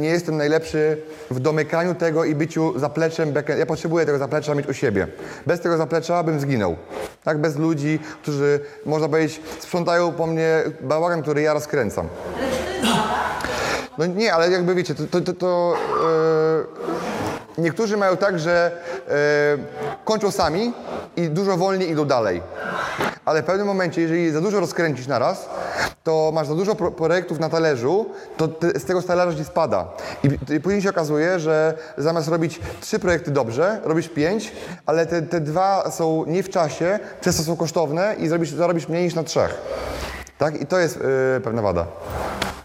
nie 0.00 0.08
jestem 0.08 0.36
najlepszy 0.36 1.02
w 1.30 1.40
domykaniu 1.40 1.94
tego 1.94 2.24
i 2.24 2.34
byciu 2.34 2.78
zapleczem. 2.78 3.34
Ja 3.58 3.66
potrzebuję 3.66 4.06
tego 4.06 4.18
zaplecza 4.18 4.54
mieć 4.54 4.68
u 4.68 4.72
siebie. 4.72 5.08
Bez 5.46 5.60
tego 5.60 5.76
zaplecza 5.76 6.22
bym 6.22 6.40
zginął. 6.40 6.76
Tak, 7.24 7.38
bez 7.38 7.56
ludzi, 7.56 7.98
którzy, 8.22 8.60
można 8.86 9.08
powiedzieć, 9.08 9.40
sprzątają 9.60 10.12
po 10.12 10.26
mnie 10.26 10.55
bałagan, 10.80 11.22
który 11.22 11.42
ja 11.42 11.52
rozkręcam. 11.52 12.08
No 13.98 14.06
nie, 14.06 14.34
ale 14.34 14.50
jakby 14.50 14.74
wiecie, 14.74 14.94
to, 14.94 15.02
to, 15.10 15.20
to, 15.20 15.32
to 15.32 15.74
e, 17.58 17.62
niektórzy 17.62 17.96
mają 17.96 18.16
tak, 18.16 18.38
że 18.38 18.70
e, 19.08 19.12
kończą 20.04 20.30
sami 20.30 20.72
i 21.16 21.28
dużo 21.28 21.56
wolniej 21.56 21.90
idą 21.90 22.04
dalej. 22.04 22.42
Ale 23.24 23.42
w 23.42 23.44
pewnym 23.44 23.66
momencie, 23.66 24.00
jeżeli 24.00 24.30
za 24.30 24.40
dużo 24.40 24.60
rozkręcisz 24.60 25.06
naraz, 25.06 25.48
to 26.04 26.30
masz 26.34 26.46
za 26.46 26.54
dużo 26.54 26.74
pro- 26.74 26.90
projektów 26.90 27.38
na 27.38 27.48
talerzu, 27.48 28.06
to 28.36 28.48
z 28.74 28.84
tego 28.84 29.02
talerza 29.02 29.38
ci 29.38 29.44
spada. 29.44 29.88
I, 30.24 30.54
I 30.54 30.60
później 30.60 30.82
się 30.82 30.90
okazuje, 30.90 31.38
że 31.38 31.74
zamiast 31.98 32.28
robić 32.28 32.60
trzy 32.80 32.98
projekty 32.98 33.30
dobrze, 33.30 33.80
robisz 33.84 34.08
pięć, 34.08 34.52
ale 34.86 35.06
te, 35.06 35.22
te 35.22 35.40
dwa 35.40 35.90
są 35.90 36.24
nie 36.26 36.42
w 36.42 36.50
czasie, 36.50 36.98
przez 37.20 37.36
to 37.36 37.42
są 37.42 37.56
kosztowne 37.56 38.14
i 38.18 38.28
zrobisz, 38.28 38.50
zarobisz 38.50 38.88
mniej 38.88 39.04
niż 39.04 39.14
na 39.14 39.24
trzech. 39.24 39.54
Tak? 40.38 40.60
I 40.60 40.66
to 40.66 40.78
jest 40.78 40.96
yy, 40.96 41.40
pewna 41.40 41.62
wada. 41.62 41.86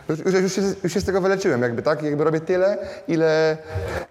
Już, 0.10 0.20
już, 0.20 0.34
już, 0.34 0.54
się, 0.54 0.62
już 0.84 0.94
się 0.94 1.02
z 1.02 1.06
tego 1.06 1.22
wyleczyłem, 1.22 1.62
jakby 1.62 1.82
tak? 1.82 2.04
Jakby 2.04 2.24
robię 2.24 2.40
tyle, 2.40 2.78
ile 3.08 3.58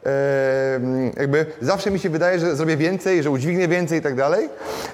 e, 0.07 0.81
jakby 1.17 1.47
zawsze 1.61 1.91
mi 1.91 1.99
się 1.99 2.11
wydaje, 2.11 2.39
że 2.39 2.57
zrobię 2.57 2.77
więcej, 2.77 3.23
że 3.23 3.31
udźwignię 3.31 3.69
więcej 3.69 3.99
i 3.99 4.03
tak 4.03 4.15
dalej. 4.15 4.49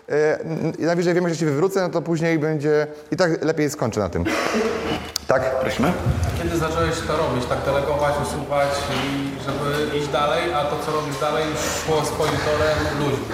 E, 0.08 0.38
I 0.78 0.82
najwyżej 0.82 1.14
wiem, 1.14 1.28
że 1.28 1.36
się 1.36 1.46
wywrócę, 1.46 1.80
no 1.80 1.88
to 1.88 2.02
później 2.02 2.38
będzie 2.38 2.86
i 3.10 3.16
tak 3.16 3.44
lepiej 3.44 3.70
skończę 3.70 4.00
na 4.00 4.08
tym. 4.08 4.24
Tak? 5.26 5.60
Prosimy? 5.60 5.92
Kiedy 6.42 6.58
zacząłeś 6.58 7.00
to 7.06 7.16
robić, 7.16 7.46
tak 7.46 7.58
delegować, 7.64 8.14
usuwać 8.22 8.68
i 8.90 9.35
żeby 9.46 9.98
iść 9.98 10.08
dalej, 10.08 10.52
a 10.54 10.64
to 10.64 10.76
co 10.86 10.92
robisz 10.92 11.20
dalej 11.20 11.44
szło 11.84 12.04
swoim 12.04 12.32
torem 12.46 12.98
ludźmi? 13.00 13.26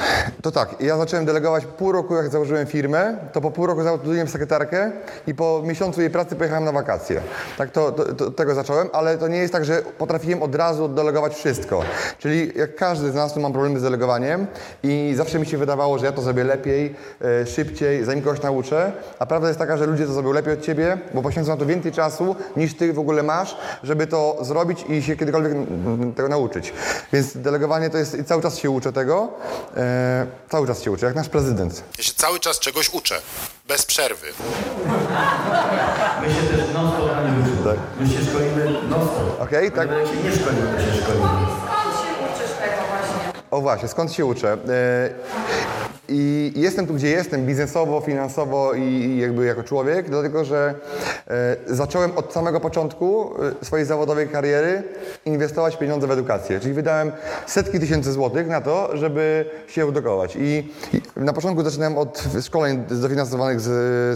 To 0.42 0.50
tak, 0.50 0.75
ja 0.81 0.97
zacząłem 0.97 1.25
delegować 1.25 1.66
pół 1.66 1.92
roku, 1.92 2.14
jak 2.14 2.28
założyłem 2.28 2.66
firmę, 2.66 3.16
to 3.33 3.40
po 3.40 3.50
pół 3.50 3.66
roku 3.66 3.83
zatrudniłem 3.83 4.28
sekretarkę 4.28 4.92
i 5.26 5.35
po 5.35 5.62
miesiącu 5.64 6.00
jej 6.00 6.11
pracy 6.11 6.37
pojechałem 6.37 6.64
na 6.64 6.73
wakacje. 6.73 7.21
Tak 7.59 7.71
to, 7.71 7.92
to, 7.92 8.14
to 8.14 8.31
tego 8.31 8.54
zacząłem, 8.54 8.88
ale 8.92 9.19
to 9.19 9.28
nie 9.28 9.38
jest 9.38 9.52
tak, 9.52 9.64
że 9.64 9.83
potrafiłem 9.99 10.42
od 10.42 10.54
razu 10.54 10.88
delegować 10.88 11.35
wszystko. 11.35 11.83
Czyli 12.19 12.52
jak 12.57 12.76
każdy 12.76 13.11
z 13.11 13.14
nas 13.14 13.35
tu 13.35 13.40
mam 13.40 13.52
problemy 13.52 13.78
z 13.78 13.83
delegowaniem 13.83 14.47
i 14.83 15.12
zawsze 15.16 15.38
mi 15.38 15.47
się 15.47 15.59
wydawało, 15.59 15.99
że 15.99 16.07
ja 16.07 16.12
to 16.12 16.23
zrobię 16.23 16.45
lepiej, 16.45 16.95
e, 17.42 17.47
szybciej, 17.47 18.04
zanim 18.04 18.25
kogoś 18.25 18.42
nauczę, 18.42 18.92
a 19.19 19.26
prawda 19.26 19.49
jest 19.49 19.59
taka, 19.59 19.76
że 19.76 19.87
ludzie 19.87 20.07
to 20.07 20.12
zrobią 20.12 20.33
lepiej 20.33 20.54
od 20.54 20.61
ciebie, 20.62 20.99
bo 21.14 21.23
poświęcą 21.23 21.50
na 21.50 21.57
to 21.57 21.66
więcej 21.66 21.92
czasu 21.92 22.37
niż 22.57 22.76
ty 22.76 22.92
w 22.92 22.99
ogóle 22.99 23.23
masz, 23.23 23.57
żeby 23.83 24.07
to 24.07 24.38
zrobić 24.40 24.85
i 24.88 25.02
się 25.02 25.16
kiedykolwiek 25.16 25.52
tego 26.12 26.28
nauczyć. 26.28 26.73
Więc 27.12 27.37
delegowanie 27.37 27.90
to 27.90 27.99
jest, 27.99 28.14
i 28.18 28.25
cały 28.25 28.42
czas 28.42 28.59
się 28.59 28.71
uczę 28.71 28.92
tego, 28.92 29.28
e, 29.76 30.26
cały 30.50 30.66
czas 30.66 30.82
się 30.82 30.90
uczę, 30.90 31.06
jak 31.06 31.14
nasz 31.14 31.28
prezydent. 31.28 31.82
Ja 31.99 32.04
się 32.04 32.12
cały 32.16 32.40
czas 32.40 32.59
czegoś 32.59 32.94
uczę. 32.94 33.21
Bez 33.68 33.87
przerwy. 33.87 34.26
My 36.23 36.28
się 36.35 36.42
też 36.56 36.75
non-stop 36.75 37.06
na 37.12 37.23
nim 37.23 37.42
uczymy. 37.42 37.76
My 38.00 38.09
się 38.09 38.30
szkolimy 38.30 38.88
non-stop. 38.88 39.40
Okej, 39.40 39.73
tak? 39.73 39.88
Nawet 39.90 40.06
jak 40.09 40.16
się 40.16 40.23
nie 40.23 40.37
szkolimy, 40.37 40.62
to 40.76 40.80
się 40.80 41.02
szkolimy. 41.02 41.25
Skąd 41.25 41.94
się 41.94 42.12
uczysz 42.25 42.56
tego 42.56 42.82
właśnie? 42.88 43.32
O 43.50 43.61
właśnie, 43.61 43.88
skąd 43.88 44.12
się 44.12 44.25
uczę? 44.25 44.52
E, 44.52 44.59
I 46.09 46.52
jestem 46.56 46.87
tu, 46.87 46.94
gdzie 46.94 47.09
jestem, 47.09 47.47
biznesowo, 47.47 48.00
finansowo 48.00 48.73
i, 48.75 49.18
jakby 49.18 49.47
jako 49.47 49.62
człowiek, 49.62 50.11
dlatego 50.11 50.44
że 50.44 50.75
e, 51.28 51.56
zacząłem 51.66 52.11
od 52.16 52.32
samego 52.32 52.61
początku 52.61 53.30
e, 53.62 53.64
swojej 53.64 53.87
zawodowej 53.87 54.28
kariery 54.28 54.82
inwestować 55.25 55.76
pieniądze 55.76 56.06
w 56.06 56.11
edukację. 56.11 56.61
Czyli 56.61 56.75
wydałem 56.75 57.12
setki 57.47 57.80
tysięcy 57.80 58.12
złotych 58.12 58.49
na 58.49 58.61
to, 58.61 58.97
żeby 58.97 59.44
się 59.68 59.88
edukować. 59.88 60.37
I, 60.40 60.73
na 61.16 61.32
początku 61.32 61.64
zaczynałem 61.64 61.99
od 61.99 62.25
szkoleń 62.42 62.85
dofinansowanych 62.90 63.61
z, 63.61 63.68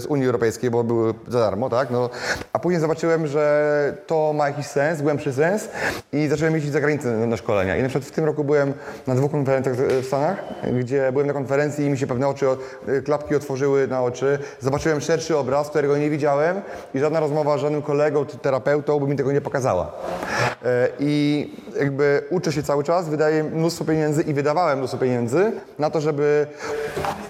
z 0.03 0.07
Unii 0.07 0.27
Europejskiej, 0.27 0.71
bo 0.71 0.85
były 0.85 1.15
za 1.29 1.41
darmo, 1.41 1.71
tak? 1.71 1.91
No, 1.91 2.11
a 2.53 2.59
później 2.59 2.81
zobaczyłem, 2.81 3.27
że 3.27 3.97
to 4.07 4.33
ma 4.33 4.49
jakiś 4.49 4.67
sens, 4.67 5.03
głębszy 5.03 5.33
sens 5.33 5.69
i 6.13 6.29
zacząłem 6.29 6.55
jeździć 6.55 6.73
za 6.73 6.81
granicę 6.81 7.27
na 7.27 7.37
szkolenia. 7.37 7.77
I 7.77 7.83
na 7.83 7.89
przykład 7.89 8.09
w 8.09 8.15
tym 8.15 8.25
roku 8.25 8.45
byłem 8.45 8.73
na 9.07 9.15
dwóch 9.15 9.31
konferencjach 9.31 9.77
w 9.77 10.07
Stanach, 10.07 10.37
gdzie 10.81 11.13
byłem 11.13 11.27
na 11.27 11.33
konferencji 11.33 11.76
konferencji 11.77 11.87
i 11.87 11.91
mi 11.91 11.99
się 11.99 12.07
pewne 12.07 12.29
oczy, 12.29 12.47
y, 12.89 13.03
klapki 13.03 13.35
otworzyły 13.35 13.89
na 13.89 14.03
oczy. 14.03 14.39
Zobaczyłem 14.61 15.01
szerszy 15.01 15.37
obraz, 15.37 15.69
którego 15.69 15.97
nie 15.97 16.11
widziałem 16.11 16.61
i 16.95 16.99
żadna 16.99 17.21
rozmowa 17.21 17.59
z 17.59 17.61
żadnym 17.61 17.83
kolegą 17.83 18.27
czy 18.27 18.39
terapeutą 18.39 19.01
by 19.01 19.07
mi 19.07 19.17
tego 19.17 19.33
nie 19.33 19.41
pokazała. 19.41 19.93
E, 20.65 20.89
I 21.01 21.51
jakby 21.79 22.23
uczę 22.31 22.53
się 22.53 22.63
cały 22.63 22.85
czas, 22.85 23.09
wydaję 23.09 23.45
mnóstwo 23.45 23.85
pieniędzy 23.85 24.23
i 24.23 24.35
wydawałem 24.35 24.79
mnóstwo 24.79 24.99
pieniędzy 24.99 25.53
na 25.79 25.91
to, 25.91 26.01
żeby 26.01 26.47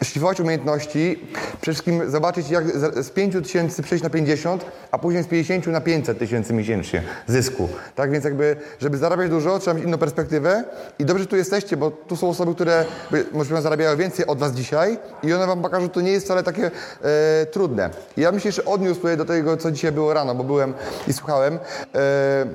szlifować 0.04 0.40
umiejętności, 0.40 1.28
przede 1.60 1.74
wszystkim 1.74 2.10
zobaczyć 2.10 2.50
jak 2.50 2.68
z 2.68 3.06
z 3.06 3.10
5 3.10 3.32
tysięcy 3.42 3.82
przejść 3.82 4.04
na 4.04 4.10
50, 4.10 4.64
a 4.90 4.98
później 4.98 5.22
z 5.22 5.26
50 5.26 5.66
na 5.66 5.80
500 5.80 6.18
tysięcy 6.18 6.54
miesięcznie 6.54 7.02
zysku. 7.26 7.68
Tak 7.94 8.10
więc 8.10 8.24
jakby, 8.24 8.56
żeby 8.78 8.98
zarabiać 8.98 9.30
dużo, 9.30 9.58
trzeba 9.58 9.74
mieć 9.74 9.84
inną 9.84 9.98
perspektywę 9.98 10.64
i 10.98 11.04
dobrze 11.04 11.26
tu 11.26 11.36
jesteście, 11.36 11.76
bo 11.76 11.90
tu 11.90 12.16
są 12.16 12.28
osoby, 12.28 12.54
które 12.54 12.84
może 13.32 13.62
zarabiają 13.62 13.96
więcej 13.96 14.26
od 14.26 14.35
was 14.38 14.52
dzisiaj 14.52 14.98
i 15.22 15.32
one 15.32 15.46
wam 15.46 15.62
pokażą, 15.62 15.82
że 15.82 15.88
to 15.88 16.00
nie 16.00 16.12
jest 16.12 16.26
wcale 16.26 16.42
takie 16.42 16.70
e, 17.02 17.46
trudne. 17.46 17.90
Ja 18.16 18.32
bym 18.32 18.40
się 18.40 18.48
jeszcze 18.48 18.64
odniósł 18.64 19.00
tutaj 19.00 19.16
do 19.16 19.24
tego, 19.24 19.56
co 19.56 19.70
dzisiaj 19.70 19.92
było 19.92 20.14
rano, 20.14 20.34
bo 20.34 20.44
byłem 20.44 20.74
i 21.08 21.12
słuchałem. 21.12 21.58
E, 21.94 22.46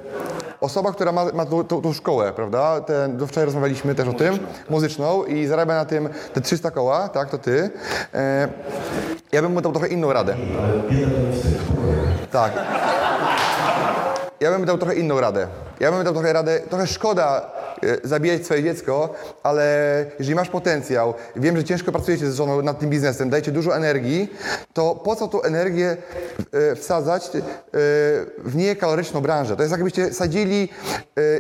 Osoba, 0.62 0.92
która 0.92 1.12
ma, 1.12 1.26
ma 1.26 1.46
tą, 1.46 1.64
tą, 1.64 1.82
tą 1.82 1.94
szkołę, 1.94 2.34
prawda? 2.34 2.82
Ten, 2.82 3.18
do 3.18 3.28
wczoraj 3.28 3.46
rozmawialiśmy 3.46 3.96
też 3.96 4.08
o 4.08 4.14
tym, 4.14 4.40
muzyczną 4.70 5.24
i 5.24 5.48
zarabia 5.48 5.76
na 5.76 5.86
tym 5.86 6.10
te 6.34 6.42
300 6.42 6.72
koła, 6.72 7.10
tak, 7.10 7.30
to 7.30 7.38
ty. 7.38 7.70
E, 8.14 8.48
ja 9.32 9.42
bym 9.42 9.54
mu 9.54 9.62
dał 9.62 9.72
trochę 9.72 9.88
inną 9.88 10.14
radę. 10.14 10.36
Tak. 12.32 12.54
Ja 14.40 14.52
bym 14.52 14.66
dał 14.66 14.78
trochę 14.78 14.96
inną 14.96 15.20
radę. 15.20 15.48
Ja 15.80 15.92
bym 15.92 16.04
dał 16.04 16.14
trochę 16.14 16.34
radę, 16.34 16.60
trochę 16.60 16.88
szkoda 16.88 17.52
zabijać 18.04 18.46
swoje 18.46 18.64
dziecko, 18.64 19.14
ale 19.44 20.06
jeżeli 20.20 20.36
masz 20.36 20.50
potencjał, 20.50 21.14
wiem, 21.36 21.58
że 21.58 21.64
ciężko 21.64 21.92
pracujecie 21.92 22.32
z 22.32 22.36
żoną 22.36 22.62
nad 22.62 22.80
tym 22.80 22.90
biznesem, 22.90 23.30
dajecie 23.30 23.52
dużo 23.52 23.76
energii, 23.76 24.34
to 24.74 24.96
po 24.96 25.16
co 25.16 25.28
tą 25.28 25.42
energię 25.42 25.98
e, 26.52 26.76
wsadzać 26.76 27.26
e, 27.26 27.40
w 28.38 28.56
niekaloryczną 28.56 29.22
branżę? 29.22 29.56
To 29.56 29.64
jest 29.64 29.72
jakbyście 29.72 30.14
sadzili 30.14 30.70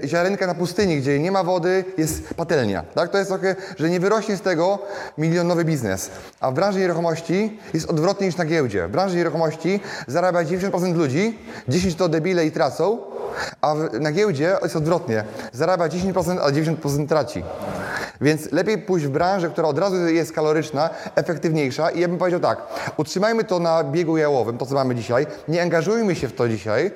e, 0.03 0.07
ziarenka 0.07 0.47
na 0.47 0.55
pustyni, 0.55 0.97
gdzie 0.97 1.19
nie 1.19 1.31
ma 1.31 1.43
wody, 1.43 1.83
jest 1.97 2.33
patelnia. 2.33 2.83
Tak? 2.83 3.09
To 3.09 3.17
jest 3.17 3.29
trochę, 3.29 3.55
że 3.77 3.89
nie 3.89 3.99
wyrośnie 3.99 4.37
z 4.37 4.41
tego 4.41 4.79
milionowy 5.17 5.65
biznes. 5.65 6.09
A 6.39 6.51
w 6.51 6.53
branży 6.53 6.79
nieruchomości 6.79 7.59
jest 7.73 7.89
odwrotnie 7.89 8.27
niż 8.27 8.37
na 8.37 8.45
giełdzie. 8.45 8.87
W 8.87 8.91
branży 8.91 9.17
nieruchomości 9.17 9.79
zarabia 10.07 10.43
90% 10.43 10.95
ludzi, 10.95 11.39
10% 11.69 11.95
to 11.95 12.09
debile 12.09 12.45
i 12.45 12.51
tracą, 12.51 12.97
a 13.61 13.73
na 13.99 14.11
giełdzie 14.11 14.57
jest 14.63 14.75
odwrotnie. 14.75 15.23
Zarabia 15.53 15.87
10%, 15.87 16.39
a 16.41 16.51
90% 16.51 17.07
traci. 17.07 17.43
Więc 18.21 18.51
lepiej 18.51 18.77
pójść 18.77 19.05
w 19.05 19.09
branżę, 19.09 19.49
która 19.49 19.67
od 19.67 19.79
razu 19.79 20.07
jest 20.07 20.33
kaloryczna, 20.33 20.89
efektywniejsza 21.15 21.89
i 21.89 21.99
ja 21.99 22.07
bym 22.07 22.17
powiedział 22.17 22.39
tak, 22.39 22.61
utrzymajmy 22.97 23.43
to 23.43 23.59
na 23.59 23.83
biegu 23.83 24.17
jałowym, 24.17 24.57
to 24.57 24.65
co 24.65 24.75
mamy 24.75 24.95
dzisiaj, 24.95 25.27
nie 25.47 25.61
angażujmy 25.61 26.15
się 26.15 26.27
w 26.27 26.33
to 26.33 26.49
dzisiaj 26.49 26.91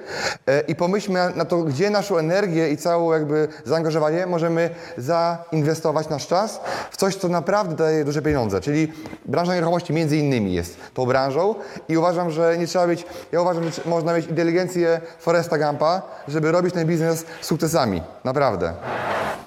e, 0.47 0.59
i 0.59 0.75
pomyślmy 0.75 1.31
na 1.35 1.45
to, 1.45 1.57
gdzie 1.57 1.89
naszą 1.89 2.17
energię 2.17 2.69
i 2.69 2.77
całe 2.77 3.17
jakby 3.17 3.47
zaangażowanie 3.65 4.25
możemy 4.25 4.69
zainwestować 4.97 6.09
nasz 6.09 6.27
czas 6.27 6.59
w 6.91 6.97
coś, 6.97 7.15
co 7.15 7.27
naprawdę 7.27 7.75
daje 7.75 8.05
duże 8.05 8.21
pieniądze, 8.21 8.61
czyli 8.61 8.93
branża 9.25 9.55
nieruchomości 9.55 9.93
między 9.93 10.17
innymi 10.17 10.53
jest 10.53 10.77
tą 10.93 11.05
branżą 11.05 11.55
i 11.89 11.97
uważam, 11.97 12.31
że 12.31 12.57
nie 12.57 12.67
trzeba 12.67 12.87
być, 12.87 13.05
ja 13.31 13.41
uważam, 13.41 13.63
że 13.63 13.81
można 13.85 14.13
mieć 14.13 14.27
inteligencję 14.27 15.01
Foresta 15.19 15.57
Gampa, 15.57 16.01
żeby 16.27 16.51
robić 16.51 16.73
ten 16.73 16.87
biznes 16.87 17.25
sukcesami, 17.41 18.01
naprawdę. 18.23 18.73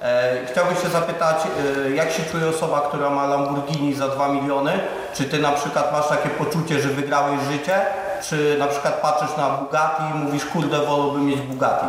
E, 0.02 0.46
chciałbym 0.52 0.76
się 0.76 0.88
zapytać, 0.88 1.36
e, 1.46 1.67
jak 1.94 2.10
się 2.10 2.22
czuje 2.22 2.48
osoba, 2.48 2.80
która 2.88 3.10
ma 3.10 3.26
Lamborghini 3.26 3.94
za 3.94 4.08
2 4.08 4.28
miliony? 4.28 4.72
Czy 5.14 5.24
ty 5.24 5.38
na 5.38 5.52
przykład 5.52 5.92
masz 5.92 6.08
takie 6.08 6.28
poczucie, 6.28 6.80
że 6.80 6.88
wygrałeś 6.88 7.40
życie? 7.52 7.80
Czy 8.22 8.56
na 8.58 8.66
przykład 8.66 8.94
patrzysz 8.94 9.36
na 9.36 9.50
Bugatti 9.50 10.02
i 10.14 10.18
mówisz, 10.18 10.44
kurde, 10.44 10.78
wolałbym 10.78 11.26
mieć 11.26 11.40
Bugatti? 11.40 11.86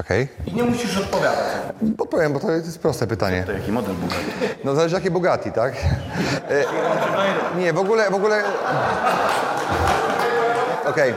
Okej. 0.00 0.28
I 0.46 0.52
nie 0.52 0.62
musisz 0.62 0.98
odpowiadać. 0.98 1.46
Podpowiem, 1.98 2.32
bo 2.32 2.40
to 2.40 2.50
jest 2.50 2.78
proste 2.78 3.06
pytanie. 3.06 3.44
To 3.46 3.52
jaki 3.52 3.72
model 3.72 3.94
Bugatti? 3.94 4.24
No 4.64 4.74
zależy 4.74 4.94
jakie 4.94 5.10
Bugatti, 5.10 5.52
tak? 5.52 5.72
E, 6.50 6.64
nie, 7.58 7.72
w 7.72 7.78
ogóle, 7.78 8.10
w 8.10 8.14
ogóle... 8.14 8.42
Okej. 10.88 11.14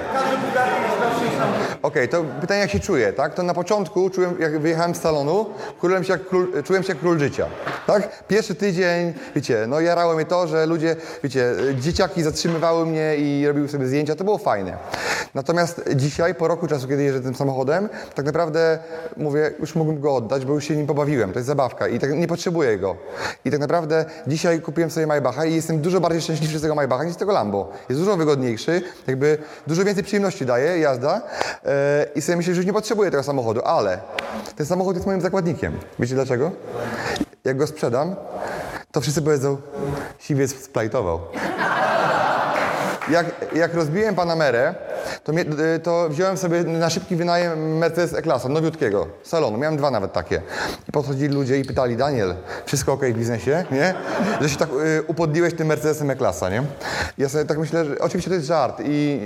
Okej, 1.81 2.09
to 2.09 2.23
pytanie 2.41 2.59
jak 2.59 2.69
się 2.69 2.79
czuję, 2.79 3.13
tak? 3.13 3.33
To 3.33 3.43
na 3.43 3.53
początku 3.53 4.09
czułem, 4.09 4.35
jak 4.39 4.59
wyjechałem 4.59 4.95
z 4.95 5.01
salonu, 5.01 5.45
czułem 5.81 6.03
się, 6.03 6.13
jak 6.13 6.27
król, 6.27 6.63
czułem 6.63 6.83
się 6.83 6.89
jak 6.89 6.99
król 6.99 7.19
życia, 7.19 7.45
tak? 7.87 8.23
Pierwszy 8.27 8.55
tydzień, 8.55 9.13
wiecie, 9.35 9.65
no 9.67 9.79
jarało 9.79 10.15
mnie 10.15 10.25
to, 10.25 10.47
że 10.47 10.65
ludzie, 10.65 10.95
wiecie, 11.23 11.55
dzieciaki 11.79 12.23
zatrzymywały 12.23 12.85
mnie 12.85 13.15
i 13.17 13.47
robiły 13.47 13.67
sobie 13.67 13.87
zdjęcia, 13.87 14.15
to 14.15 14.23
było 14.23 14.37
fajne. 14.37 14.77
Natomiast 15.33 15.81
dzisiaj, 15.95 16.35
po 16.35 16.47
roku 16.47 16.67
czasu, 16.67 16.87
kiedy 16.87 17.03
jeżdżę 17.03 17.21
tym 17.21 17.35
samochodem, 17.35 17.89
tak 18.15 18.25
naprawdę 18.25 18.79
mówię, 19.17 19.51
już 19.59 19.75
mógłbym 19.75 20.01
go 20.01 20.15
oddać, 20.15 20.45
bo 20.45 20.53
już 20.53 20.63
się 20.63 20.75
nim 20.75 20.87
pobawiłem, 20.87 21.33
to 21.33 21.39
jest 21.39 21.47
zabawka 21.47 21.87
i 21.87 21.99
tak 21.99 22.13
nie 22.13 22.27
potrzebuję 22.27 22.77
go. 22.77 22.95
I 23.45 23.51
tak 23.51 23.59
naprawdę 23.59 24.05
dzisiaj 24.27 24.61
kupiłem 24.61 24.91
sobie 24.91 25.07
Maybacha 25.07 25.45
i 25.45 25.55
jestem 25.55 25.81
dużo 25.81 25.99
bardziej 25.99 26.21
szczęśliwszy 26.21 26.59
z 26.59 26.61
tego 26.61 26.75
Maybacha 26.75 27.03
niż 27.03 27.13
z 27.13 27.17
tego 27.17 27.31
Lambo. 27.31 27.71
Jest 27.89 28.01
dużo 28.01 28.17
wygodniejszy, 28.17 28.81
jakby 29.07 29.37
dużo 29.67 29.85
więcej 29.85 30.03
przyjemności 30.03 30.45
daje 30.45 30.79
jazda 30.79 31.21
i 32.15 32.21
sobie 32.21 32.35
myślę, 32.35 32.53
że 32.53 32.59
już 32.59 32.65
nie 32.65 32.73
potrzebuję 32.73 33.11
tego 33.11 33.23
samochodu, 33.23 33.61
ale 33.65 33.99
ten 34.55 34.65
samochód 34.65 34.95
jest 34.95 35.07
moim 35.07 35.21
zakładnikiem. 35.21 35.79
Wiecie 35.99 36.15
dlaczego? 36.15 36.51
Jak 37.43 37.57
go 37.57 37.67
sprzedam, 37.67 38.15
to 38.91 39.01
wszyscy 39.01 39.21
powiedzą, 39.21 39.57
siwiec 40.19 40.63
splajtował. 40.63 41.19
Jak, 43.09 43.25
jak 43.55 43.73
rozbiłem 43.73 44.15
Panamerę, 44.15 44.75
to, 45.23 45.31
y, 45.31 45.79
to 45.79 46.09
wziąłem 46.09 46.37
sobie 46.37 46.63
na 46.63 46.89
szybki 46.89 47.15
wynajem 47.15 47.77
Mercedes 47.77 48.13
E-Klasa, 48.13 48.49
nowiutkiego, 48.49 49.07
salonu. 49.23 49.57
Miałem 49.57 49.77
dwa 49.77 49.91
nawet 49.91 50.13
takie. 50.13 50.41
I 50.89 50.91
podchodzili 50.91 51.35
ludzie 51.35 51.59
i 51.59 51.65
pytali, 51.65 51.97
Daniel, 51.97 52.35
wszystko 52.65 52.93
ok 52.93 53.01
w 53.05 53.17
biznesie, 53.17 53.65
nie? 53.71 53.93
Że 54.41 54.49
się 54.49 54.57
tak 54.57 54.69
y, 54.69 55.03
upodliłeś 55.07 55.53
tym 55.53 55.67
Mercedesem 55.67 56.09
E-Klasa, 56.09 56.49
nie? 56.49 56.63
Ja 57.17 57.29
sobie 57.29 57.45
tak 57.45 57.57
myślę, 57.57 57.85
że 57.85 57.99
oczywiście 57.99 58.29
to 58.29 58.35
jest 58.35 58.47
żart 58.47 58.81
i 58.85 59.19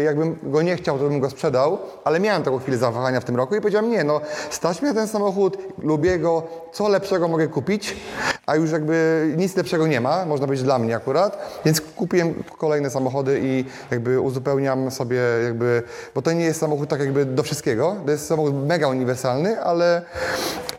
y, 0.00 0.02
jakbym 0.02 0.38
go 0.42 0.62
nie 0.62 0.76
chciał, 0.76 0.98
to 0.98 1.04
bym 1.04 1.20
go 1.20 1.30
sprzedał, 1.30 1.78
ale 2.04 2.20
miałem 2.20 2.42
taką 2.42 2.58
chwilę 2.58 2.78
zawahania 2.78 3.20
w 3.20 3.24
tym 3.24 3.36
roku 3.36 3.54
i 3.54 3.60
powiedziałem, 3.60 3.90
nie, 3.90 4.04
no 4.04 4.20
stać 4.50 4.82
mnie 4.82 4.94
ten 4.94 5.08
samochód, 5.08 5.58
lubię 5.78 6.18
go, 6.18 6.42
co 6.72 6.88
lepszego 6.88 7.28
mogę 7.28 7.48
kupić, 7.48 7.96
a 8.46 8.56
już 8.56 8.70
jakby 8.70 9.26
nic 9.36 9.56
lepszego 9.56 9.86
nie 9.86 10.00
ma, 10.00 10.24
można 10.24 10.46
powiedzieć 10.46 10.64
dla 10.64 10.78
mnie 10.78 10.96
akurat, 10.96 11.60
więc 11.64 11.80
kupiłem 11.80 12.44
kolejne 12.58 12.90
samochody 12.90 13.40
i 13.42 13.64
jakby 13.90 14.20
uzupełniam 14.20 14.90
sobie 14.90 15.07
jakby, 15.44 15.82
bo 16.14 16.22
to 16.22 16.32
nie 16.32 16.44
jest 16.44 16.60
samochód 16.60 16.88
tak 16.88 17.00
jakby 17.00 17.24
do 17.24 17.42
wszystkiego, 17.42 17.96
to 18.04 18.10
jest 18.10 18.26
samochód 18.26 18.66
mega 18.66 18.88
uniwersalny, 18.88 19.60
ale 19.60 20.02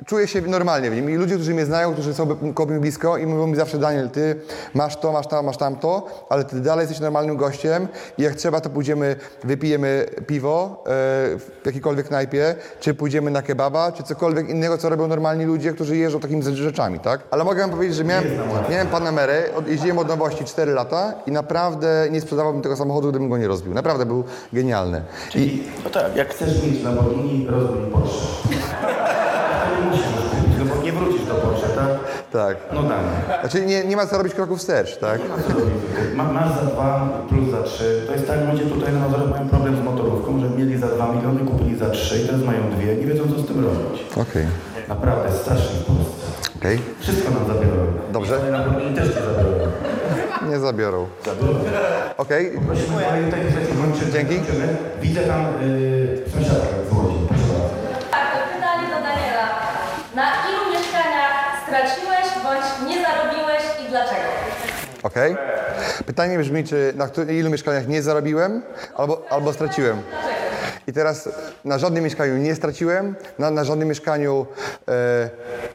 czuję 0.05 0.27
się 0.27 0.41
normalnie 0.41 0.91
w 0.91 0.95
nim 0.95 1.09
i 1.09 1.15
ludzie, 1.15 1.35
którzy 1.35 1.53
mnie 1.53 1.65
znają, 1.65 1.93
którzy 1.93 2.13
są 2.13 2.27
koło 2.53 2.69
mnie 2.69 2.79
blisko 2.79 3.17
i 3.17 3.25
mówią 3.25 3.47
mi 3.47 3.55
zawsze 3.55 3.77
Daniel, 3.77 4.09
ty 4.09 4.35
masz 4.73 4.95
to, 4.95 5.11
masz 5.11 5.27
to, 5.27 5.43
masz 5.43 5.57
tamto, 5.57 6.07
ale 6.29 6.43
ty 6.43 6.61
dalej 6.61 6.83
jesteś 6.83 6.99
normalnym 6.99 7.37
gościem 7.37 7.87
i 8.17 8.23
jak 8.23 8.35
trzeba, 8.35 8.61
to 8.61 8.69
pójdziemy, 8.69 9.15
wypijemy 9.43 10.05
piwo 10.27 10.83
e, 10.83 10.89
w 11.37 11.61
jakiejkolwiek 11.65 12.07
knajpie, 12.07 12.55
czy 12.79 12.93
pójdziemy 12.93 13.31
na 13.31 13.41
kebaba, 13.41 13.91
czy 13.91 14.03
cokolwiek 14.03 14.49
innego, 14.49 14.77
co 14.77 14.89
robią 14.89 15.07
normalni 15.07 15.45
ludzie, 15.45 15.73
którzy 15.73 15.97
jeżdżą 15.97 16.19
takimi 16.19 16.43
rzeczami, 16.43 16.99
tak? 16.99 17.21
Ale 17.31 17.43
mogę 17.43 17.61
wam 17.61 17.69
powiedzieć, 17.69 17.95
że 17.95 18.03
miałem, 18.03 18.25
miałem 18.69 18.87
Panamerę, 18.87 19.43
jeździłem 19.67 19.99
od 19.99 20.07
nowości 20.07 20.45
4 20.45 20.71
lata 20.71 21.13
i 21.25 21.31
naprawdę 21.31 22.07
nie 22.11 22.21
sprzedawałbym 22.21 22.61
tego 22.61 22.75
samochodu, 22.75 23.09
gdybym 23.09 23.29
go 23.29 23.37
nie 23.37 23.47
rozbił. 23.47 23.73
Naprawdę 23.73 24.05
był 24.05 24.18
genialny. 24.53 25.01
I, 25.35 25.63
No 25.83 25.89
tak, 25.89 26.15
jak 26.15 26.29
chcesz 26.29 26.63
mieć 26.63 26.83
Lamborghini, 26.83 27.47
rozwój 27.49 27.77
Porsche. 27.91 28.25
To 28.49 29.81
nie 29.85 29.91
musisz 29.91 30.05
no 30.59 30.83
nie 30.83 30.91
wrócisz 30.91 31.25
do 31.25 31.33
Porsche, 31.35 31.67
tak? 31.67 31.87
tak. 32.31 32.57
No 32.73 32.83
damy. 32.83 33.07
Znaczy 33.41 33.65
nie, 33.65 33.83
nie 33.83 33.95
ma 33.95 34.05
co 34.07 34.17
robić 34.17 34.33
kroków 34.33 34.59
wstecz, 34.59 34.97
tak? 34.97 35.21
Ma, 36.15 36.23
masz 36.23 36.49
za 36.55 36.61
dwa 36.61 37.09
plus 37.29 37.49
za 37.51 37.63
trzy. 37.63 38.03
To 38.07 38.13
jest 38.13 38.27
tak, 38.27 38.37
ludzie 38.51 38.65
tutaj 38.65 38.93
na 38.93 38.99
Mazurach 38.99 39.29
mają 39.29 39.49
problem 39.49 39.75
z 39.75 39.83
motorówką, 39.83 40.39
że 40.39 40.49
mieli 40.49 40.77
za 40.77 40.87
dwa 40.87 41.11
miliony, 41.13 41.39
kupili 41.39 41.77
za 41.77 41.89
trzy 41.89 42.21
i 42.21 42.25
teraz 42.25 42.41
mają 42.41 42.69
dwie, 42.71 42.95
nie 42.95 43.05
wiedzą 43.05 43.23
co 43.35 43.41
z 43.41 43.47
tym 43.47 43.65
robić. 43.65 44.01
Okej, 44.11 44.45
Naprawdę, 44.89 45.31
strasznie 45.31 45.79
w 45.79 45.85
Polsce. 45.85 46.25
okej. 46.59 46.79
Wszystko 46.99 47.31
nam 47.31 47.47
zabiorą. 47.47 47.85
Dobrze. 48.13 48.39
I 48.91 48.95
też 48.95 49.07
ci 49.07 49.13
zabiorą. 49.13 49.71
Nie 50.41 50.59
zabiorą. 50.59 51.07
Okej, 52.17 52.51
Prosimy, 52.67 52.93
tutaj 53.25 53.41
kończymy. 53.81 54.11
Dzięki. 54.11 54.35
kończymy. 54.35 54.67
Widzę 55.01 55.21
tam 55.21 55.45
yy, 55.61 56.23
sąsiadkę 56.33 56.75
z 56.89 56.93
Łodzi. 56.93 57.15
Proszę 57.27 57.43
bardzo. 57.43 57.69
Tak, 58.11 58.27
pytanie 58.55 58.87
do 58.87 58.95
Daniela. 58.95 59.45
Na 60.15 60.23
ilu 60.49 60.71
mieszkaniach 60.73 61.61
straciłeś 61.67 62.43
bądź 62.43 62.89
nie 62.95 63.01
zarobiłeś 63.05 63.63
i 63.85 63.89
dlaczego? 63.89 64.21
okej. 65.03 65.35
Pytanie 66.05 66.37
brzmi, 66.39 66.63
czy 66.63 66.93
na 66.95 67.07
któ- 67.07 67.23
ilu 67.23 67.49
mieszkaniach 67.49 67.87
nie 67.87 68.01
zarobiłem 68.01 68.63
albo, 68.95 69.21
albo 69.29 69.53
straciłem. 69.53 70.01
I 70.89 70.93
teraz 70.93 71.29
na 71.65 71.77
żadnym 71.77 72.03
mieszkaniu 72.03 72.37
nie 72.37 72.55
straciłem, 72.55 73.15
na, 73.39 73.51
na 73.51 73.63
żadnym 73.63 73.87
mieszkaniu 73.87 74.45
e, 74.87 75.29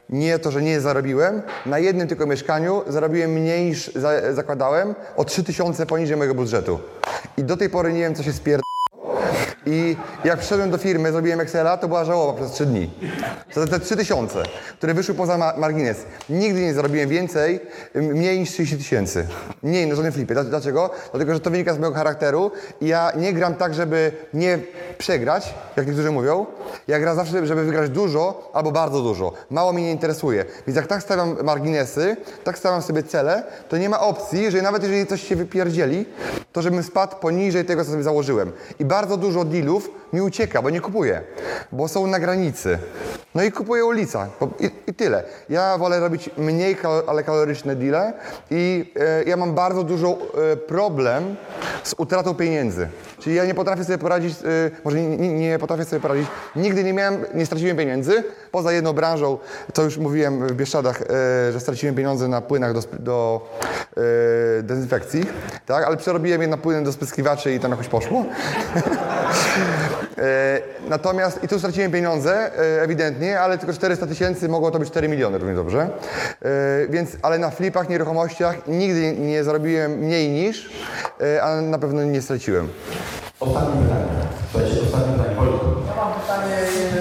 nie 0.09 0.39
to, 0.39 0.51
że 0.51 0.61
nie 0.61 0.81
zarobiłem. 0.81 1.41
Na 1.65 1.79
jednym 1.79 2.07
tylko 2.07 2.25
mieszkaniu 2.25 2.81
zarobiłem 2.87 3.31
mniej 3.31 3.65
niż 3.65 3.91
za, 3.93 4.33
zakładałem, 4.33 4.95
o 5.15 5.25
3000 5.25 5.85
poniżej 5.85 6.17
mojego 6.17 6.35
budżetu. 6.35 6.79
I 7.37 7.43
do 7.43 7.57
tej 7.57 7.69
pory 7.69 7.93
nie 7.93 7.99
wiem, 7.99 8.15
co 8.15 8.23
się 8.23 8.33
spier... 8.33 8.59
I 9.65 9.95
jak 10.23 10.39
przyszedłem 10.39 10.71
do 10.71 10.77
firmy, 10.77 11.11
zrobiłem 11.11 11.39
Excela, 11.39 11.77
to 11.77 11.87
była 11.87 12.05
żałoba 12.05 12.33
przez 12.41 12.51
3 12.51 12.65
dni. 12.65 12.89
To 13.53 13.67
te 13.67 13.79
3000, 13.79 14.43
które 14.77 14.93
wyszły 14.93 15.15
poza 15.15 15.37
ma 15.37 15.53
margines. 15.57 15.97
Nigdy 16.29 16.61
nie 16.61 16.73
zarobiłem 16.73 17.09
więcej, 17.09 17.59
mniej 17.95 18.39
niż 18.39 18.49
30 18.51 18.77
tysięcy. 18.77 19.27
Mniej, 19.63 19.87
no 19.87 19.95
żadnym 19.95 20.13
flipie. 20.13 20.33
Dla- 20.33 20.43
Dlaczego? 20.43 20.89
Dlatego, 21.11 21.33
że 21.33 21.39
to 21.39 21.49
wynika 21.51 21.73
z 21.73 21.79
mojego 21.79 21.97
charakteru 21.97 22.51
ja 22.81 23.11
nie 23.17 23.33
gram 23.33 23.55
tak, 23.55 23.73
żeby 23.73 24.11
nie 24.33 24.59
przegrać, 24.97 25.53
jak 25.75 25.87
niektórzy 25.87 26.11
mówią. 26.11 26.45
Ja 26.87 26.99
gram 26.99 27.15
zawsze, 27.15 27.45
żeby 27.47 27.63
wygrać 27.65 27.89
dużo 27.89 28.51
albo 28.53 28.71
bardzo 28.71 29.01
dużo. 29.01 29.33
Mało 29.49 29.73
mnie 29.73 29.83
nie 29.83 29.91
interesuje. 29.91 30.45
Więc 30.67 30.77
jak 30.77 30.87
tak 30.87 31.01
stawiam 31.03 31.35
marginesy, 31.43 32.17
tak 32.43 32.57
stawiam 32.57 32.81
sobie 32.81 33.03
cele, 33.03 33.43
to 33.69 33.77
nie 33.77 33.89
ma 33.89 33.99
opcji, 33.99 34.51
że 34.51 34.61
nawet 34.61 34.83
jeżeli 34.83 35.07
coś 35.07 35.27
się 35.27 35.35
wypierdzieli, 35.35 36.05
to 36.53 36.61
żebym 36.61 36.83
spadł 36.83 37.15
poniżej 37.15 37.65
tego, 37.65 37.85
co 37.85 37.91
sobie 37.91 38.03
założyłem. 38.03 38.51
I 38.79 38.85
bardzo 38.85 39.17
dużo 39.17 39.45
dealów 39.55 39.89
mi 40.13 40.21
ucieka, 40.21 40.61
bo 40.61 40.69
nie 40.69 40.81
kupuję, 40.81 41.21
bo 41.71 41.87
są 41.87 42.07
na 42.07 42.19
granicy. 42.19 42.79
No 43.35 43.43
i 43.43 43.51
kupuję 43.51 43.85
ulica 43.85 44.27
i, 44.59 44.71
i 44.87 44.93
tyle. 44.93 45.23
Ja 45.49 45.77
wolę 45.77 45.99
robić 45.99 46.29
mniej, 46.37 46.77
ale 47.07 47.23
kaloryczne 47.23 47.75
deale 47.75 48.13
i 48.51 48.93
e, 48.95 49.23
ja 49.23 49.37
mam 49.37 49.53
bardzo 49.53 49.83
dużo 49.83 50.17
e, 50.51 50.57
problem 50.57 51.35
z 51.83 51.95
utratą 51.97 52.35
pieniędzy. 52.35 52.87
Czyli 53.19 53.35
ja 53.35 53.45
nie 53.45 53.53
potrafię 53.53 53.83
sobie 53.83 53.97
poradzić, 53.97 54.33
e, 54.33 54.71
może 54.83 55.01
nie, 55.01 55.33
nie, 55.33 55.59
potrafię 55.59 55.85
sobie 55.85 55.99
poradzić, 55.99 56.27
nigdy 56.55 56.83
nie 56.83 56.93
miałem, 56.93 57.25
nie 57.33 57.45
straciłem 57.45 57.77
pieniędzy, 57.77 58.23
poza 58.51 58.71
jedną 58.71 58.93
branżą, 58.93 59.37
co 59.73 59.83
już 59.83 59.97
mówiłem 59.97 60.47
w 60.47 60.51
Bieszczadach, 60.51 61.01
e, 61.01 61.05
że 61.51 61.59
straciłem 61.59 61.95
pieniądze 61.95 62.27
na 62.27 62.41
płynach 62.41 62.73
do, 62.73 62.81
do 62.99 63.49
e, 63.97 64.63
dezynfekcji, 64.63 65.25
tak, 65.65 65.85
ale 65.85 65.97
przerobiłem 65.97 66.41
je 66.41 66.47
na 66.47 66.57
płyny 66.57 66.83
do 66.83 66.91
spryskiwaczy 66.91 67.53
i 67.53 67.59
tam 67.59 67.71
jakoś 67.71 67.87
poszło. 67.87 68.25
E, 70.17 70.61
Natomiast 70.89 71.43
i 71.43 71.47
tu 71.47 71.59
straciłem 71.59 71.91
pieniądze, 71.91 72.51
e, 72.59 72.81
ewidentnie, 72.81 73.39
ale 73.39 73.57
tylko 73.57 73.73
400 73.73 74.07
tysięcy, 74.07 74.49
mogło 74.49 74.71
to 74.71 74.79
być 74.79 74.89
4 74.89 75.07
miliony, 75.07 75.37
równie 75.37 75.55
dobrze. 75.55 75.89
Więc, 76.89 77.09
ale 77.21 77.39
na 77.39 77.49
flipach, 77.49 77.89
nieruchomościach 77.89 78.55
nigdy 78.67 79.13
nie 79.19 79.43
zarobiłem 79.43 79.91
mniej 79.91 80.29
niż, 80.29 80.69
a 81.41 81.61
na 81.61 81.79
pewno 81.79 82.03
nie 82.03 82.21
straciłem. 82.21 82.69
Ostatnie 83.39 83.81
pytanie. 83.81 84.05
Słuchajcie, 84.51 84.81
ostatnie 84.85 85.13
pytanie. 85.13 85.35
Ja 85.87 85.95
mam 85.95 86.13
pytanie 86.13 86.57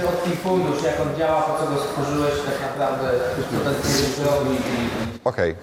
o 0.09 0.13
twój 0.23 0.37
fundusz, 0.37 0.83
jak 0.85 1.01
on 1.01 1.19
działa, 1.19 1.43
po 1.43 1.65
co 1.65 1.71
go 1.71 1.79
stworzyłeś 1.83 2.33
tak 2.33 2.71
naprawdę, 2.71 3.09
co 3.37 3.65
ten 3.65 3.75
fundusz 3.75 4.27
robi 4.27 4.55
i... 4.55 5.04
Okej. 5.25 5.55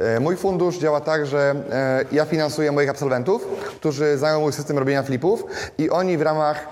E, 0.00 0.20
Mój 0.20 0.36
fundusz 0.36 0.78
działa 0.78 1.00
tak, 1.00 1.26
że 1.26 1.54
e, 1.72 2.04
ja 2.12 2.24
finansuję 2.24 2.72
moich 2.72 2.90
absolwentów, 2.90 3.46
którzy 3.76 4.18
znają 4.18 4.40
mój 4.40 4.52
system 4.52 4.78
robienia 4.78 5.02
flipów 5.02 5.44
i 5.78 5.90
oni 5.90 6.18
w 6.18 6.22
ramach 6.22 6.66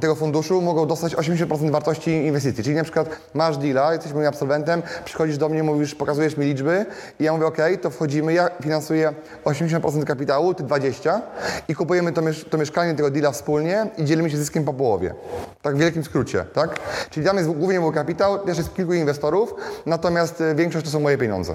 tego 0.00 0.14
funduszu 0.14 0.62
mogą 0.62 0.86
dostać 0.86 1.16
80% 1.16 1.70
wartości 1.70 2.10
inwestycji. 2.10 2.64
Czyli 2.64 2.76
na 2.76 2.82
przykład 2.82 3.08
masz 3.34 3.56
deala, 3.56 3.92
jesteś 3.92 4.12
moim 4.12 4.26
absolwentem, 4.26 4.82
przychodzisz 5.04 5.38
do 5.38 5.48
mnie, 5.48 5.62
mówisz, 5.62 5.94
pokazujesz 5.94 6.36
mi 6.36 6.46
liczby 6.46 6.86
i 7.20 7.24
ja 7.24 7.32
mówię, 7.32 7.46
ok, 7.46 7.56
to 7.82 7.90
wchodzimy, 7.90 8.32
ja 8.32 8.50
finansuję 8.62 9.12
80% 9.44 10.04
kapitału, 10.04 10.54
ty 10.54 10.64
20% 10.64 11.20
i 11.68 11.74
kupujemy 11.74 12.12
to, 12.12 12.22
to 12.50 12.58
mieszkanie 12.58 12.94
tego 12.94 13.10
deala 13.10 13.32
wspólnie 13.32 13.86
i 13.98 14.04
dzielimy 14.04 14.30
się 14.30 14.36
zyskiem 14.36 14.64
po 14.64 14.74
połowie. 14.74 15.14
Tak 15.62 15.76
w 15.76 15.78
wielkim 15.78 16.04
skrócie, 16.04 16.44
tak? 16.54 16.80
Czyli 17.10 17.26
mnie 17.32 17.42
jest 17.42 17.50
głównie 17.50 17.80
był 17.80 17.92
kapitał, 17.92 18.38
też 18.38 18.58
jest 18.58 18.74
kilku 18.74 18.94
inwestorów, 18.94 19.54
natomiast 19.86 20.40
e, 20.40 20.54
większość 20.54 20.84
to 20.84 20.90
są 20.92 21.00
moje 21.00 21.18
pieniądze. 21.22 21.52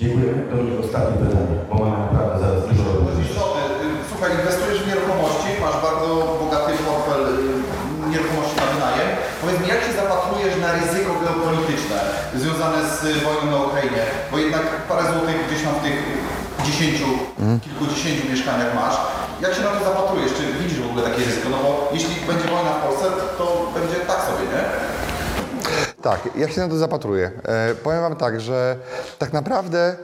Dziękujemy. 0.00 0.40
Dominik, 0.50 0.76
ostatnie 0.84 1.14
pytanie, 1.24 1.54
bo 1.68 1.74
mamy 1.82 1.96
naprawdę 2.04 2.34
zaraz 2.44 2.62
dużo 2.70 2.84
y, 2.84 4.08
Słuchaj, 4.10 4.30
inwestujesz 4.38 4.80
w 4.82 4.88
nieruchomości, 4.90 5.48
masz 5.64 5.78
bardzo 5.86 6.08
bogaty 6.42 6.72
portfel 6.86 7.22
y, 7.26 8.10
nieruchomości 8.12 8.56
na 8.60 8.66
wynajem. 8.72 9.08
Powiedz 9.40 9.58
mi, 9.60 9.68
jak 9.74 9.80
się 9.86 9.92
zapatrujesz 10.02 10.54
na 10.64 10.70
ryzyko 10.78 11.10
geopolityczne 11.22 11.98
związane 12.40 12.78
z 12.92 12.96
y, 13.04 13.24
wojną 13.26 13.44
na 13.54 13.60
Ukrainie? 13.68 14.02
Bo 14.30 14.34
jednak 14.44 14.64
parę 14.90 15.04
złotych 15.10 15.38
gdzieś 15.46 15.60
tam 15.64 15.74
w 15.78 15.84
tych 15.86 15.98
dziesięciu, 16.66 17.08
kilkudziesięciu 17.64 18.24
mieszkaniach 18.32 18.72
masz. 18.80 18.96
Jak 19.44 19.52
się 19.54 19.62
na 19.66 19.72
to 19.74 19.80
zapatrujesz? 19.90 20.32
Czy 20.36 20.42
widzisz 20.60 20.80
w 20.84 20.90
ogóle 20.90 21.02
takie 21.08 21.22
ryzyko? 21.28 21.48
No 21.54 21.58
bo 21.64 21.70
jeśli 21.96 22.14
będzie 22.30 22.46
wojna 22.54 22.72
w 22.76 22.82
Polsce, 22.84 23.04
to 23.38 23.44
będzie 23.76 23.96
tak 24.10 24.20
sobie, 24.28 24.44
nie? 24.54 24.62
Tak, 26.08 26.36
ja 26.36 26.48
się 26.48 26.60
na 26.60 26.68
to 26.68 26.76
zapatruję. 26.76 27.30
E, 27.44 27.74
powiem 27.74 28.00
Wam 28.00 28.16
tak, 28.16 28.40
że 28.40 28.76
tak 29.18 29.32
naprawdę 29.32 29.96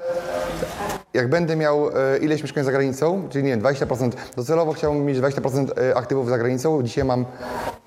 jak 1.14 1.29
będę 1.29 1.57
miał 1.57 1.88
e, 1.88 2.19
ileś 2.19 2.43
mieszkań 2.43 2.64
za 2.64 2.73
granicą, 2.73 3.29
czyli 3.31 3.45
nie 3.45 3.51
wiem, 3.51 3.61
20%, 3.61 4.11
docelowo 4.37 4.73
chciałbym 4.73 5.05
mieć 5.05 5.19
20% 5.19 5.67
e, 5.79 5.97
aktywów 5.97 6.29
za 6.29 6.38
granicą, 6.38 6.83
dzisiaj 6.83 7.05
mam 7.05 7.25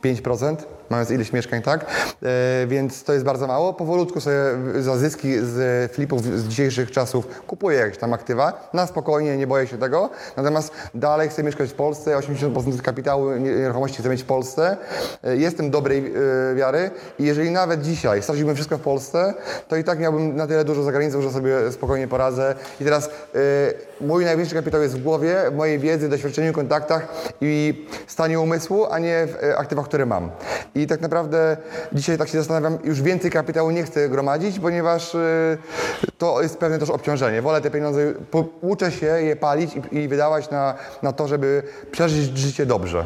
5%, 0.03 0.55
mając 0.89 1.11
ileś 1.11 1.33
mieszkań, 1.33 1.61
tak? 1.61 1.85
E, 2.23 2.67
więc 2.67 3.03
to 3.03 3.13
jest 3.13 3.25
bardzo 3.25 3.47
mało. 3.47 3.73
Powolutku 3.73 4.21
sobie 4.21 4.37
za 4.79 4.97
zyski 4.97 5.33
z 5.39 5.91
flipów 5.91 6.23
z 6.23 6.47
dzisiejszych 6.47 6.91
czasów 6.91 7.41
kupuję 7.47 7.77
jakieś 7.77 7.97
tam 7.97 8.13
aktywa, 8.13 8.69
na 8.73 8.87
spokojnie, 8.87 9.37
nie 9.37 9.47
boję 9.47 9.67
się 9.67 9.77
tego. 9.77 10.09
Natomiast 10.37 10.71
dalej 10.95 11.29
chcę 11.29 11.43
mieszkać 11.43 11.69
w 11.69 11.73
Polsce, 11.73 12.17
80% 12.17 12.81
kapitału 12.81 13.31
nieruchomości 13.31 13.97
chcę 13.97 14.09
mieć 14.09 14.23
w 14.23 14.25
Polsce. 14.25 14.77
Jestem 15.23 15.71
dobrej 15.71 16.13
wiary 16.55 16.91
i 17.19 17.23
jeżeli 17.23 17.51
nawet 17.51 17.81
dzisiaj 17.81 18.06
straciłbym 18.21 18.55
wszystko 18.55 18.77
w 18.77 18.81
Polsce, 18.81 19.33
to 19.67 19.75
i 19.75 19.83
tak 19.83 19.99
miałbym 19.99 20.35
na 20.35 20.47
tyle 20.47 20.65
dużo 20.65 20.83
za 20.83 20.91
granicą, 20.91 21.21
że 21.21 21.31
sobie 21.31 21.71
spokojnie 21.71 22.07
poradzę. 22.07 22.55
I 22.81 22.83
teraz 22.83 23.05
e, 23.07 23.09
mój 24.01 24.25
największy 24.25 24.55
kapitał 24.55 24.81
jest 24.81 24.97
w 24.97 25.03
głowie, 25.03 25.37
w 25.51 25.55
mojej 25.55 25.79
wiedzy, 25.79 26.09
doświadczeniu, 26.09 26.53
kontaktach 26.53 27.07
i 27.41 27.85
stanie 28.07 28.39
umysłu, 28.39 28.85
a 28.91 28.99
nie 28.99 29.27
w 29.27 29.43
e, 29.43 29.57
aktywach, 29.57 29.85
które 29.85 30.05
mam. 30.05 30.31
I 30.75 30.87
tak 30.87 31.01
naprawdę 31.01 31.57
dzisiaj 31.93 32.17
tak 32.17 32.27
się 32.27 32.37
zastanawiam, 32.37 32.77
już 32.83 33.01
więcej 33.01 33.31
kapitału 33.31 33.71
nie 33.71 33.83
chcę 33.83 34.09
gromadzić, 34.09 34.59
ponieważ 34.59 35.15
e, 35.15 35.57
to 36.17 36.41
jest 36.41 36.57
pewne 36.57 36.79
też 36.79 36.89
obciążenie. 36.89 37.41
Wolę 37.41 37.61
te 37.61 37.71
pieniądze, 37.71 38.13
po, 38.31 38.45
uczę 38.61 38.91
się 38.91 39.05
je 39.05 39.35
palić 39.35 39.71
i, 39.91 39.97
i 39.97 40.07
wydawać 40.07 40.49
na, 40.49 40.75
na 41.03 41.13
to, 41.13 41.27
żeby 41.27 41.63
przeżyć 41.91 42.37
życie 42.37 42.65
dobrze. 42.65 43.05